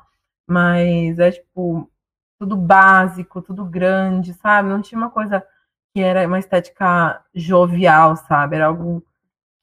Mas 0.49 1.19
é 1.19 1.33
tipo 1.33 1.91
tudo 2.39 2.57
básico, 2.57 3.43
tudo 3.43 3.65
grande, 3.67 4.33
sabe? 4.35 4.71
Não 4.71 4.81
tinha 4.81 4.99
uma 4.99 5.11
coisa 5.11 5.45
que 5.93 6.01
era 6.01 6.27
uma 6.27 6.39
estética 6.39 7.23
jovial, 7.35 8.17
sabe? 8.17 8.57
Era 8.57 8.67
algo 8.67 9.03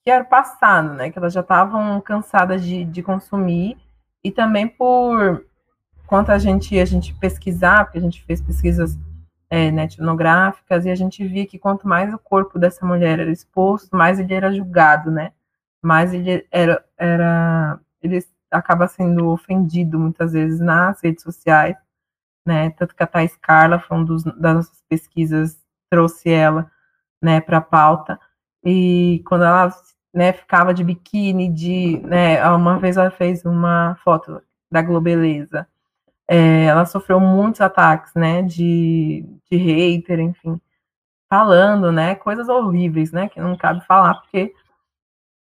que 0.04 0.12
era 0.12 0.24
passado, 0.24 0.94
né? 0.94 1.12
Que 1.12 1.18
elas 1.20 1.34
já 1.34 1.42
estavam 1.42 2.00
cansadas 2.02 2.64
de, 2.64 2.86
de 2.86 3.04
consumir 3.04 3.78
e 4.24 4.32
também 4.32 4.68
por 4.68 5.46
quanto 6.06 6.32
a 6.32 6.38
gente 6.38 6.78
a 6.80 6.86
gente 6.86 7.14
pesquisar, 7.16 7.86
porque 7.86 7.98
a 7.98 8.02
gente 8.02 8.24
fez 8.24 8.42
pesquisas 8.42 8.98
é, 9.50 9.72
né, 9.72 9.86
etnográficas 9.86 10.86
e 10.86 10.90
a 10.90 10.96
gente 10.96 11.26
via 11.28 11.46
que 11.46 11.60
quanto 11.60 11.88
mais 11.88 12.14
o 12.14 12.20
corpo 12.20 12.60
dessa 12.60 12.86
mulher 12.86 13.20
era 13.20 13.32
exposto, 13.32 13.96
mais 13.96 14.20
ele 14.20 14.34
era 14.34 14.52
julgado, 14.54 15.12
né? 15.12 15.32
mas 15.82 16.14
ele 16.14 16.46
era, 16.52 16.84
era 16.98 17.80
ele 18.02 18.20
acaba 18.52 18.88
sendo 18.88 19.30
ofendido 19.30 20.00
muitas 20.00 20.34
vezes 20.34 20.60
nas 20.60 21.02
redes 21.02 21.24
sociais, 21.24 21.76
né? 22.46 22.70
Tanto 22.72 22.96
que 22.96 23.04
a 23.04 23.08
Thais 23.08 23.36
Carla 23.38 23.80
foi 23.80 23.98
um 23.98 24.04
dos, 24.06 24.24
das 24.24 24.56
nossas 24.56 24.84
pesquisas 24.90 25.58
trouxe 25.90 26.30
ela, 26.30 26.70
né, 27.22 27.42
para 27.42 27.58
a 27.58 27.62
pauta 27.62 28.20
e 28.64 29.24
quando 29.28 29.44
ela 29.46 29.74
né, 30.14 30.34
ficava 30.34 30.74
de 30.74 30.84
biquíni, 30.84 31.52
de, 31.52 32.00
né, 32.04 32.46
uma 32.50 32.80
vez 32.80 32.98
ela 32.98 33.12
fez 33.12 33.46
uma 33.46 33.96
foto 34.04 34.42
da 34.72 34.82
Globeleza, 34.82 35.68
é, 36.28 36.66
ela 36.66 36.86
sofreu 36.86 37.20
muitos 37.20 37.62
ataques, 37.62 38.14
né, 38.16 38.42
de, 38.42 39.26
de 39.50 39.58
hater, 39.58 40.20
enfim, 40.20 40.60
falando, 41.30 41.92
né, 41.92 42.16
coisas 42.16 42.50
horríveis, 42.50 43.12
né, 43.12 43.30
que 43.30 43.40
não 43.40 43.56
cabe 43.58 43.86
falar, 43.86 44.16
porque 44.16 44.54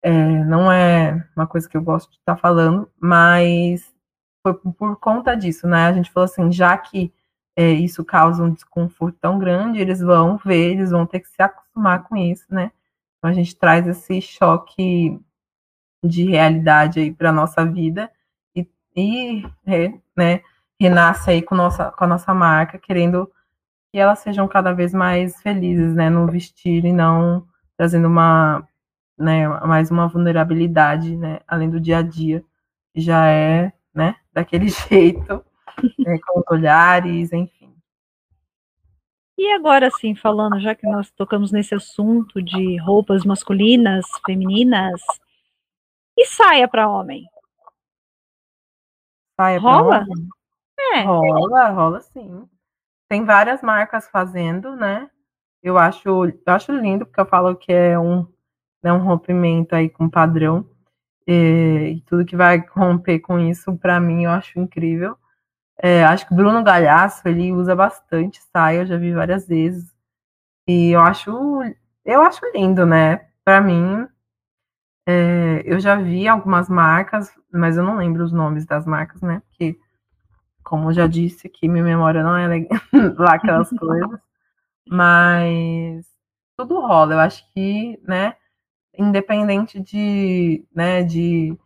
é, 0.03 0.13
não 0.45 0.71
é 0.71 1.25
uma 1.37 1.47
coisa 1.47 1.69
que 1.69 1.77
eu 1.77 1.83
gosto 1.83 2.11
de 2.11 2.17
estar 2.19 2.35
tá 2.35 2.41
falando, 2.41 2.91
mas 3.01 3.93
foi 4.43 4.55
por 4.55 4.97
conta 4.99 5.37
disso, 5.37 5.69
né? 5.69 5.87
A 5.87 5.93
gente 5.93 6.11
falou 6.11 6.25
assim, 6.25 6.51
já 6.51 6.77
que 6.77 7.13
é, 7.57 7.71
isso 7.73 8.05
causa 8.05 8.43
um 8.43 8.53
desconforto 8.53 9.19
tão 9.21 9.39
grande, 9.39 9.81
eles 9.81 10.01
vão 10.01 10.39
ver, 10.39 10.73
eles 10.73 10.91
vão 10.91 11.07
ter 11.07 11.21
que 11.21 11.29
se 11.29 11.43
acostumar 11.43 12.05
com 12.05 12.17
isso, 12.17 12.47
né? 12.51 12.73
Então 13.19 13.31
a 13.31 13.33
gente 13.33 13.55
traz 13.57 13.87
esse 13.87 14.21
choque 14.21 15.21
de 16.05 16.25
realidade 16.25 17.01
aí 17.01 17.13
para 17.13 17.33
nossa 17.33 17.65
vida 17.65 18.11
e, 18.57 18.67
e 18.97 19.47
é, 19.67 19.93
né, 20.17 20.43
renasce 20.81 21.31
aí 21.31 21.43
com, 21.43 21.55
nossa, 21.55 21.93
com 21.93 22.05
a 22.05 22.07
nossa 22.09 22.35
marca, 22.35 22.79
querendo 22.79 23.31
que 23.93 23.99
elas 23.99 24.21
sejam 24.21 24.49
cada 24.49 24.73
vez 24.73 24.93
mais 24.93 25.41
felizes, 25.41 25.95
né, 25.95 26.11
no 26.11 26.27
vestir 26.27 26.85
e 26.85 26.93
não 26.93 27.47
trazendo 27.77 28.09
uma 28.09 28.67
né, 29.17 29.47
mais 29.67 29.91
uma 29.91 30.09
vulnerabilidade, 30.09 31.17
né, 31.17 31.41
além 31.47 31.71
do 31.71 31.81
dia 31.81 31.99
a 31.99 32.03
dia, 32.03 32.45
já 32.95 33.29
é, 33.29 33.73
né, 33.95 34.17
daquele 34.33 34.69
jeito, 34.89 35.45
né, 35.99 36.19
com 36.27 36.43
olhares, 36.51 37.33
enfim. 37.33 37.75
E 39.37 39.51
agora 39.53 39.91
sim, 39.91 40.15
falando, 40.15 40.61
já 40.61 40.75
que 40.75 40.87
nós 40.87 41.11
tocamos 41.11 41.51
nesse 41.51 41.75
assunto 41.75 42.41
de 42.43 42.77
roupas 42.79 43.25
masculinas, 43.25 44.07
femininas, 44.25 45.01
e 46.17 46.27
saia 46.27 46.69
para 46.69 46.89
homem? 46.89 47.25
saia 49.43 49.59
Rola? 49.59 50.05
É. 50.95 51.03
Rola, 51.03 51.71
rola 51.71 52.01
sim. 52.01 52.49
Tem 53.09 53.25
várias 53.25 53.63
marcas 53.63 54.09
fazendo, 54.09 54.77
né? 54.77 55.11
Eu 55.63 55.79
acho, 55.79 56.09
eu 56.09 56.33
acho 56.47 56.73
lindo, 56.73 57.07
porque 57.07 57.21
eu 57.21 57.27
falo 57.27 57.57
que 57.57 57.73
é 57.73 57.99
um, 57.99 58.27
né, 58.83 58.93
um 58.93 59.05
rompimento 59.05 59.75
aí 59.75 59.89
com 59.89 60.09
padrão. 60.09 60.69
E, 61.27 61.97
e 61.97 62.01
tudo 62.03 62.25
que 62.25 62.37
vai 62.37 62.59
romper 62.75 63.21
com 63.21 63.39
isso, 63.39 63.77
para 63.79 64.01
mim, 64.01 64.25
eu 64.25 64.31
acho 64.31 64.59
incrível. 64.59 65.17
É, 65.79 66.05
acho 66.05 66.27
que 66.27 66.33
o 66.33 66.37
Bruno 66.37 66.63
Galhaço, 66.63 67.27
ele 67.27 67.53
usa 67.53 67.75
bastante 67.75 68.41
saia, 68.53 68.79
eu 68.81 68.87
já 68.87 68.97
vi 68.97 69.13
várias 69.13 69.47
vezes. 69.47 69.93
E 70.69 70.91
eu 70.93 71.01
acho, 71.01 71.31
eu 72.05 72.23
acho 72.23 72.41
lindo, 72.55 72.87
né? 72.87 73.29
Para 73.45 73.61
mim, 73.61 74.07
é, 75.07 75.63
eu 75.65 75.81
já 75.81 75.97
vi 75.97 76.29
algumas 76.29 76.69
marcas, 76.69 77.31
mas 77.53 77.77
eu 77.77 77.85
não 77.85 77.97
lembro 77.97 78.25
os 78.25 78.33
nomes 78.33 78.65
das 78.67 78.87
marcas, 78.87 79.21
né? 79.23 79.43
Porque, 79.49 79.79
como 80.65 80.91
eu 80.91 80.95
já 80.95 81.07
disse 81.07 81.47
aqui, 81.47 81.69
minha 81.69 81.85
memória 81.85 82.23
não 82.23 82.37
é 82.37 82.49
lá 83.19 83.35
aquelas 83.35 83.71
coisas. 83.79 84.21
Mas 84.89 86.07
tudo 86.57 86.81
rola. 86.81 87.15
Eu 87.15 87.21
acho 87.21 87.45
que, 87.53 88.01
né? 88.07 88.37
Independente 88.99 89.81
de, 89.81 90.65
né, 90.75 91.03
de 91.05 91.57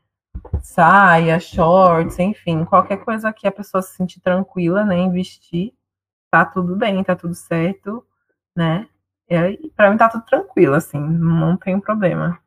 saia, 0.61 1.39
shorts, 1.39 2.19
enfim, 2.19 2.65
qualquer 2.65 2.99
coisa 2.99 3.33
que 3.33 3.47
a 3.47 3.53
pessoa 3.53 3.83
se 3.83 3.97
sentir 3.97 4.21
tranquila, 4.21 4.85
né, 4.85 4.97
em 4.97 5.11
vestir, 5.11 5.73
tá 6.31 6.45
tudo 6.45 6.77
bem, 6.77 7.03
tá 7.03 7.15
tudo 7.15 7.35
certo, 7.35 8.05
né? 8.55 8.89
E 9.29 9.71
para 9.71 9.91
mim 9.91 9.97
tá 9.97 10.09
tudo 10.09 10.25
tranquilo, 10.25 10.75
assim, 10.75 10.99
não 10.99 11.57
tem 11.57 11.79
problema. 11.81 12.39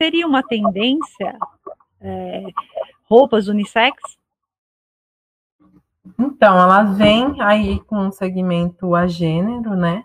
Seria 0.00 0.26
uma 0.26 0.42
tendência 0.42 1.38
é, 2.00 2.46
roupas 3.08 3.48
unissex? 3.48 3.96
Então, 6.18 6.58
ela 6.58 6.82
vem 6.82 7.40
aí 7.40 7.80
com 7.84 7.96
um 7.96 8.12
segmento 8.12 8.94
a 8.94 9.06
gênero, 9.06 9.74
né? 9.74 10.04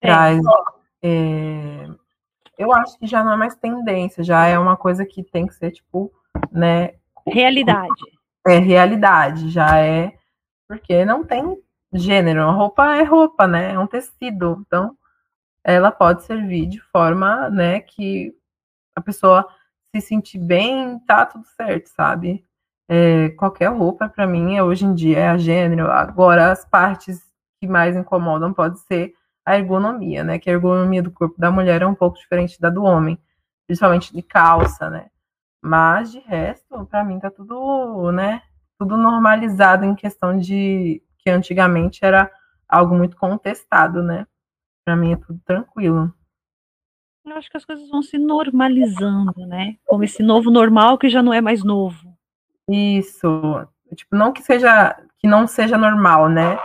É. 0.00 0.08
Traz. 0.08 0.40
É. 0.44 0.68
É, 1.00 1.88
eu 2.56 2.72
acho 2.72 2.98
que 2.98 3.06
já 3.06 3.22
não 3.22 3.32
é 3.32 3.36
mais 3.36 3.54
tendência, 3.54 4.24
já 4.24 4.46
é 4.46 4.58
uma 4.58 4.76
coisa 4.76 5.06
que 5.06 5.22
tem 5.22 5.46
que 5.46 5.54
ser, 5.54 5.70
tipo, 5.70 6.12
né? 6.50 6.94
Realidade. 7.26 7.88
É 8.46 8.58
realidade, 8.58 9.50
já 9.50 9.78
é. 9.78 10.14
Porque 10.66 11.04
não 11.04 11.24
tem 11.24 11.58
gênero. 11.92 12.42
A 12.42 12.50
roupa 12.50 12.96
é 12.96 13.02
roupa, 13.02 13.46
né? 13.46 13.72
É 13.72 13.78
um 13.78 13.86
tecido. 13.86 14.62
Então, 14.66 14.96
ela 15.64 15.90
pode 15.90 16.22
servir 16.24 16.66
de 16.66 16.80
forma, 16.80 17.50
né, 17.50 17.80
que 17.80 18.34
a 18.96 19.00
pessoa 19.00 19.46
se 19.94 20.00
sentir 20.00 20.38
bem, 20.38 20.98
tá 21.00 21.26
tudo 21.26 21.44
certo, 21.46 21.88
sabe? 21.88 22.44
É, 22.88 23.30
qualquer 23.30 23.68
roupa, 23.68 24.08
para 24.08 24.26
mim, 24.26 24.58
hoje 24.60 24.86
em 24.86 24.94
dia 24.94 25.18
é 25.18 25.28
a 25.28 25.36
gênero. 25.36 25.90
Agora, 25.90 26.50
as 26.52 26.64
partes 26.64 27.20
que 27.60 27.66
mais 27.66 27.96
incomodam 27.96 28.52
pode 28.52 28.78
ser 28.80 29.12
a 29.44 29.58
ergonomia, 29.58 30.24
né? 30.24 30.38
Que 30.38 30.48
a 30.50 30.54
ergonomia 30.54 31.02
do 31.02 31.10
corpo 31.10 31.38
da 31.38 31.50
mulher 31.50 31.82
é 31.82 31.86
um 31.86 31.94
pouco 31.94 32.18
diferente 32.18 32.60
da 32.60 32.70
do 32.70 32.82
homem, 32.84 33.18
principalmente 33.66 34.12
de 34.12 34.22
calça, 34.22 34.88
né? 34.88 35.08
Mas 35.68 36.10
de 36.10 36.18
resto, 36.20 36.86
para 36.86 37.04
mim 37.04 37.20
tá 37.20 37.30
tudo, 37.30 38.10
né? 38.10 38.40
Tudo 38.78 38.96
normalizado 38.96 39.84
em 39.84 39.94
questão 39.94 40.38
de 40.38 41.02
que 41.18 41.28
antigamente 41.28 42.02
era 42.02 42.30
algo 42.66 42.94
muito 42.94 43.18
contestado, 43.18 44.02
né? 44.02 44.26
Para 44.82 44.96
mim 44.96 45.12
é 45.12 45.16
tudo 45.16 45.38
tranquilo. 45.44 46.10
Eu 47.22 47.36
acho 47.36 47.50
que 47.50 47.58
as 47.58 47.66
coisas 47.66 47.86
vão 47.90 48.00
se 48.00 48.16
normalizando, 48.16 49.46
né? 49.46 49.76
Como 49.84 50.02
esse 50.02 50.22
novo 50.22 50.50
normal 50.50 50.96
que 50.96 51.10
já 51.10 51.22
não 51.22 51.34
é 51.34 51.42
mais 51.42 51.62
novo. 51.62 52.16
Isso. 52.66 53.68
Tipo, 53.94 54.16
não 54.16 54.32
que 54.32 54.42
seja 54.42 54.98
que 55.18 55.28
não 55.28 55.46
seja 55.46 55.76
normal, 55.76 56.30
né? 56.30 56.58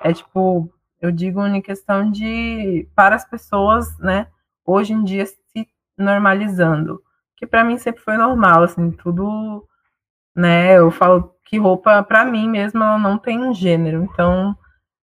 É 0.00 0.12
tipo, 0.12 0.72
eu 1.00 1.10
digo 1.10 1.44
em 1.44 1.60
questão 1.60 2.08
de 2.08 2.88
para 2.94 3.16
as 3.16 3.28
pessoas, 3.28 3.98
né, 3.98 4.28
hoje 4.64 4.92
em 4.92 5.02
dia 5.02 5.26
se 5.26 5.68
normalizando 5.98 7.02
que 7.36 7.46
para 7.46 7.64
mim 7.64 7.78
sempre 7.78 8.02
foi 8.02 8.16
normal, 8.16 8.62
assim, 8.62 8.90
tudo, 8.90 9.66
né? 10.36 10.78
Eu 10.78 10.90
falo 10.90 11.34
que 11.44 11.58
roupa 11.58 12.02
para 12.02 12.24
mim 12.24 12.48
mesma 12.48 12.84
ela 12.84 12.98
não 12.98 13.18
tem 13.18 13.38
um 13.40 13.52
gênero, 13.52 14.04
então 14.04 14.56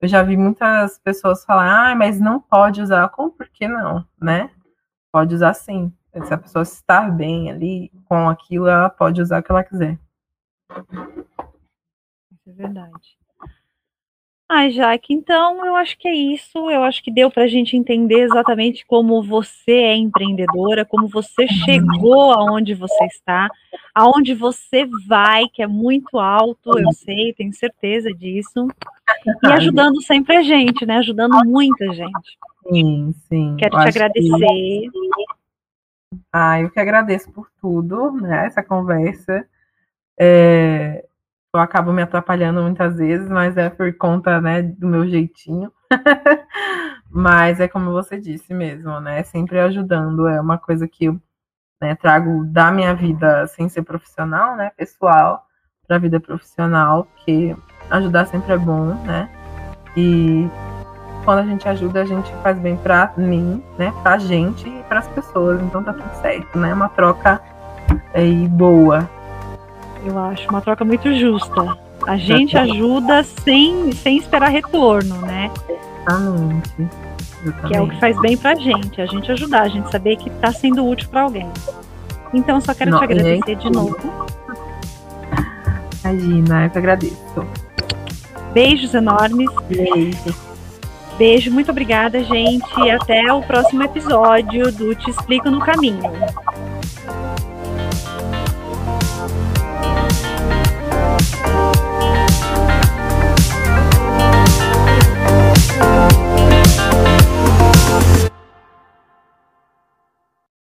eu 0.01 0.09
já 0.09 0.22
vi 0.22 0.37
muitas 0.37 0.99
pessoas 0.99 1.45
falar, 1.45 1.93
ah, 1.93 1.95
mas 1.95 2.20
não 2.20 2.41
pode 2.41 2.83
usar, 2.83 3.09
como 3.11 3.31
por 3.31 3.49
que 3.49 3.66
não, 3.66 4.07
né? 4.20 4.51
Pode 5.12 5.35
usar 5.35 5.55
sim. 5.55 5.93
Se 6.24 6.33
a 6.33 6.39
pessoa 6.39 6.62
estar 6.62 7.11
bem 7.11 7.51
ali 7.51 7.91
com 8.07 8.29
aquilo, 8.29 8.68
ela 8.68 8.89
pode 8.89 9.20
usar 9.20 9.41
o 9.41 9.43
que 9.43 9.53
ela 9.53 9.64
quiser. 9.64 9.99
Isso 12.33 12.51
é 12.51 12.53
verdade. 12.53 13.18
Ai, 14.49 14.70
Jaque, 14.70 15.12
então 15.12 15.66
eu 15.66 15.74
acho 15.74 15.99
que 15.99 16.07
é 16.07 16.14
isso. 16.14 16.70
Eu 16.70 16.84
acho 16.84 17.03
que 17.03 17.11
deu 17.11 17.28
para 17.28 17.42
a 17.42 17.49
gente 17.49 17.76
entender 17.76 18.20
exatamente 18.20 18.86
como 18.86 19.20
você 19.20 19.72
é 19.72 19.97
empreendedora, 19.97 20.84
como 20.84 21.09
você 21.09 21.49
chegou 21.49 22.30
aonde 22.30 22.72
você 22.72 23.05
está, 23.07 23.49
aonde 23.92 24.34
você 24.34 24.86
vai, 25.09 25.49
que 25.49 25.62
é 25.62 25.66
muito 25.66 26.18
alto, 26.18 26.78
eu 26.78 26.92
sei, 26.92 27.34
tenho 27.34 27.53
certeza 27.53 28.12
disso. 28.12 28.68
E 29.42 29.49
ajudando 29.49 30.01
sempre 30.03 30.36
a 30.36 30.42
gente, 30.42 30.86
né? 30.86 30.99
Ajudando 30.99 31.44
muita 31.44 31.92
gente. 31.92 32.38
Sim, 32.70 33.14
sim. 33.28 33.57
Quero 33.59 33.76
te 33.78 33.88
agradecer. 33.88 34.38
Que... 34.38 34.90
Ah, 36.32 36.61
eu 36.61 36.70
que 36.70 36.78
agradeço 36.78 37.32
por 37.32 37.49
tudo, 37.61 38.12
né? 38.12 38.47
Essa 38.47 38.62
conversa. 38.62 39.44
É, 40.18 41.05
eu 41.57 41.61
acabo 41.61 41.92
me 41.92 42.02
atrapalhando 42.02 42.62
muitas 42.62 42.96
vezes, 42.96 43.28
mas 43.28 43.57
é 43.57 43.70
por 43.70 43.92
conta, 43.96 44.40
né, 44.40 44.62
do 44.62 44.86
meu 44.86 45.07
jeitinho. 45.07 45.72
mas 47.11 47.61
é 47.61 47.68
como 47.68 47.92
você 47.92 48.20
disse 48.20 48.52
mesmo, 48.52 49.00
né? 49.00 49.22
Sempre 49.22 49.59
ajudando. 49.61 50.28
É 50.28 50.40
uma 50.40 50.59
coisa 50.59 50.86
que 50.86 51.07
eu 51.07 51.20
né, 51.80 51.94
trago 51.94 52.44
da 52.44 52.70
minha 52.70 52.94
vida 52.94 53.46
sem 53.46 53.68
ser 53.68 53.82
profissional, 53.82 54.57
né? 54.57 54.70
Pessoal, 54.76 55.44
para 55.86 55.96
a 55.96 56.00
vida 56.00 56.20
profissional, 56.20 57.07
que 57.24 57.57
ajudar 57.90 58.26
sempre 58.26 58.52
é 58.52 58.59
bom, 58.59 58.94
né? 59.04 59.30
E 59.96 60.48
quando 61.24 61.38
a 61.38 61.44
gente 61.44 61.68
ajuda, 61.68 62.02
a 62.02 62.04
gente 62.04 62.30
faz 62.42 62.59
bem 62.59 62.76
para 62.76 63.12
mim, 63.16 63.62
né? 63.78 63.92
Pra 64.02 64.18
gente 64.18 64.68
e 64.68 64.82
para 64.84 65.00
as 65.00 65.09
pessoas. 65.09 65.62
Então 65.62 65.82
tá 65.82 65.92
tudo 65.92 66.12
certo, 66.20 66.59
né? 66.59 66.74
Uma 66.74 66.88
troca 66.90 67.40
aí 68.14 68.48
boa 68.48 69.09
eu 70.05 70.18
acho 70.18 70.49
uma 70.49 70.61
troca 70.61 70.84
muito 70.84 71.12
justa. 71.14 71.76
A 72.07 72.16
gente 72.16 72.57
ajuda 72.57 73.24
sem, 73.42 73.92
sem 73.92 74.18
esperar 74.18 74.49
retorno, 74.49 75.16
né? 75.22 75.51
Exatamente. 76.05 76.88
Que 77.66 77.76
é 77.76 77.80
o 77.80 77.88
que 77.88 77.99
faz 78.01 78.18
bem 78.20 78.36
pra 78.36 78.55
gente, 78.55 79.01
a 79.01 79.07
gente 79.07 79.30
ajudar, 79.30 79.62
a 79.62 79.68
gente 79.68 79.90
saber 79.90 80.16
que 80.16 80.28
tá 80.30 80.53
sendo 80.53 80.86
útil 80.86 81.09
para 81.09 81.22
alguém. 81.22 81.49
Então, 82.34 82.61
só 82.61 82.74
quero 82.74 82.90
Não, 82.90 82.99
te 82.99 83.05
agradecer 83.05 83.57
de 83.57 83.70
novo. 83.70 83.97
Imagina, 86.05 86.64
eu 86.64 86.70
que 86.70 86.78
agradeço. 86.78 87.47
Beijos 88.53 88.94
enormes. 88.94 89.49
Beijo. 89.68 90.34
Beijo, 91.18 91.51
muito 91.51 91.70
obrigada, 91.70 92.22
gente. 92.22 92.80
E 92.80 92.90
até 92.90 93.32
o 93.32 93.42
próximo 93.42 93.82
episódio 93.82 94.70
do 94.72 94.94
Te 94.94 95.11
Explico 95.11 95.51
no 95.51 95.61
Caminho. 95.61 96.03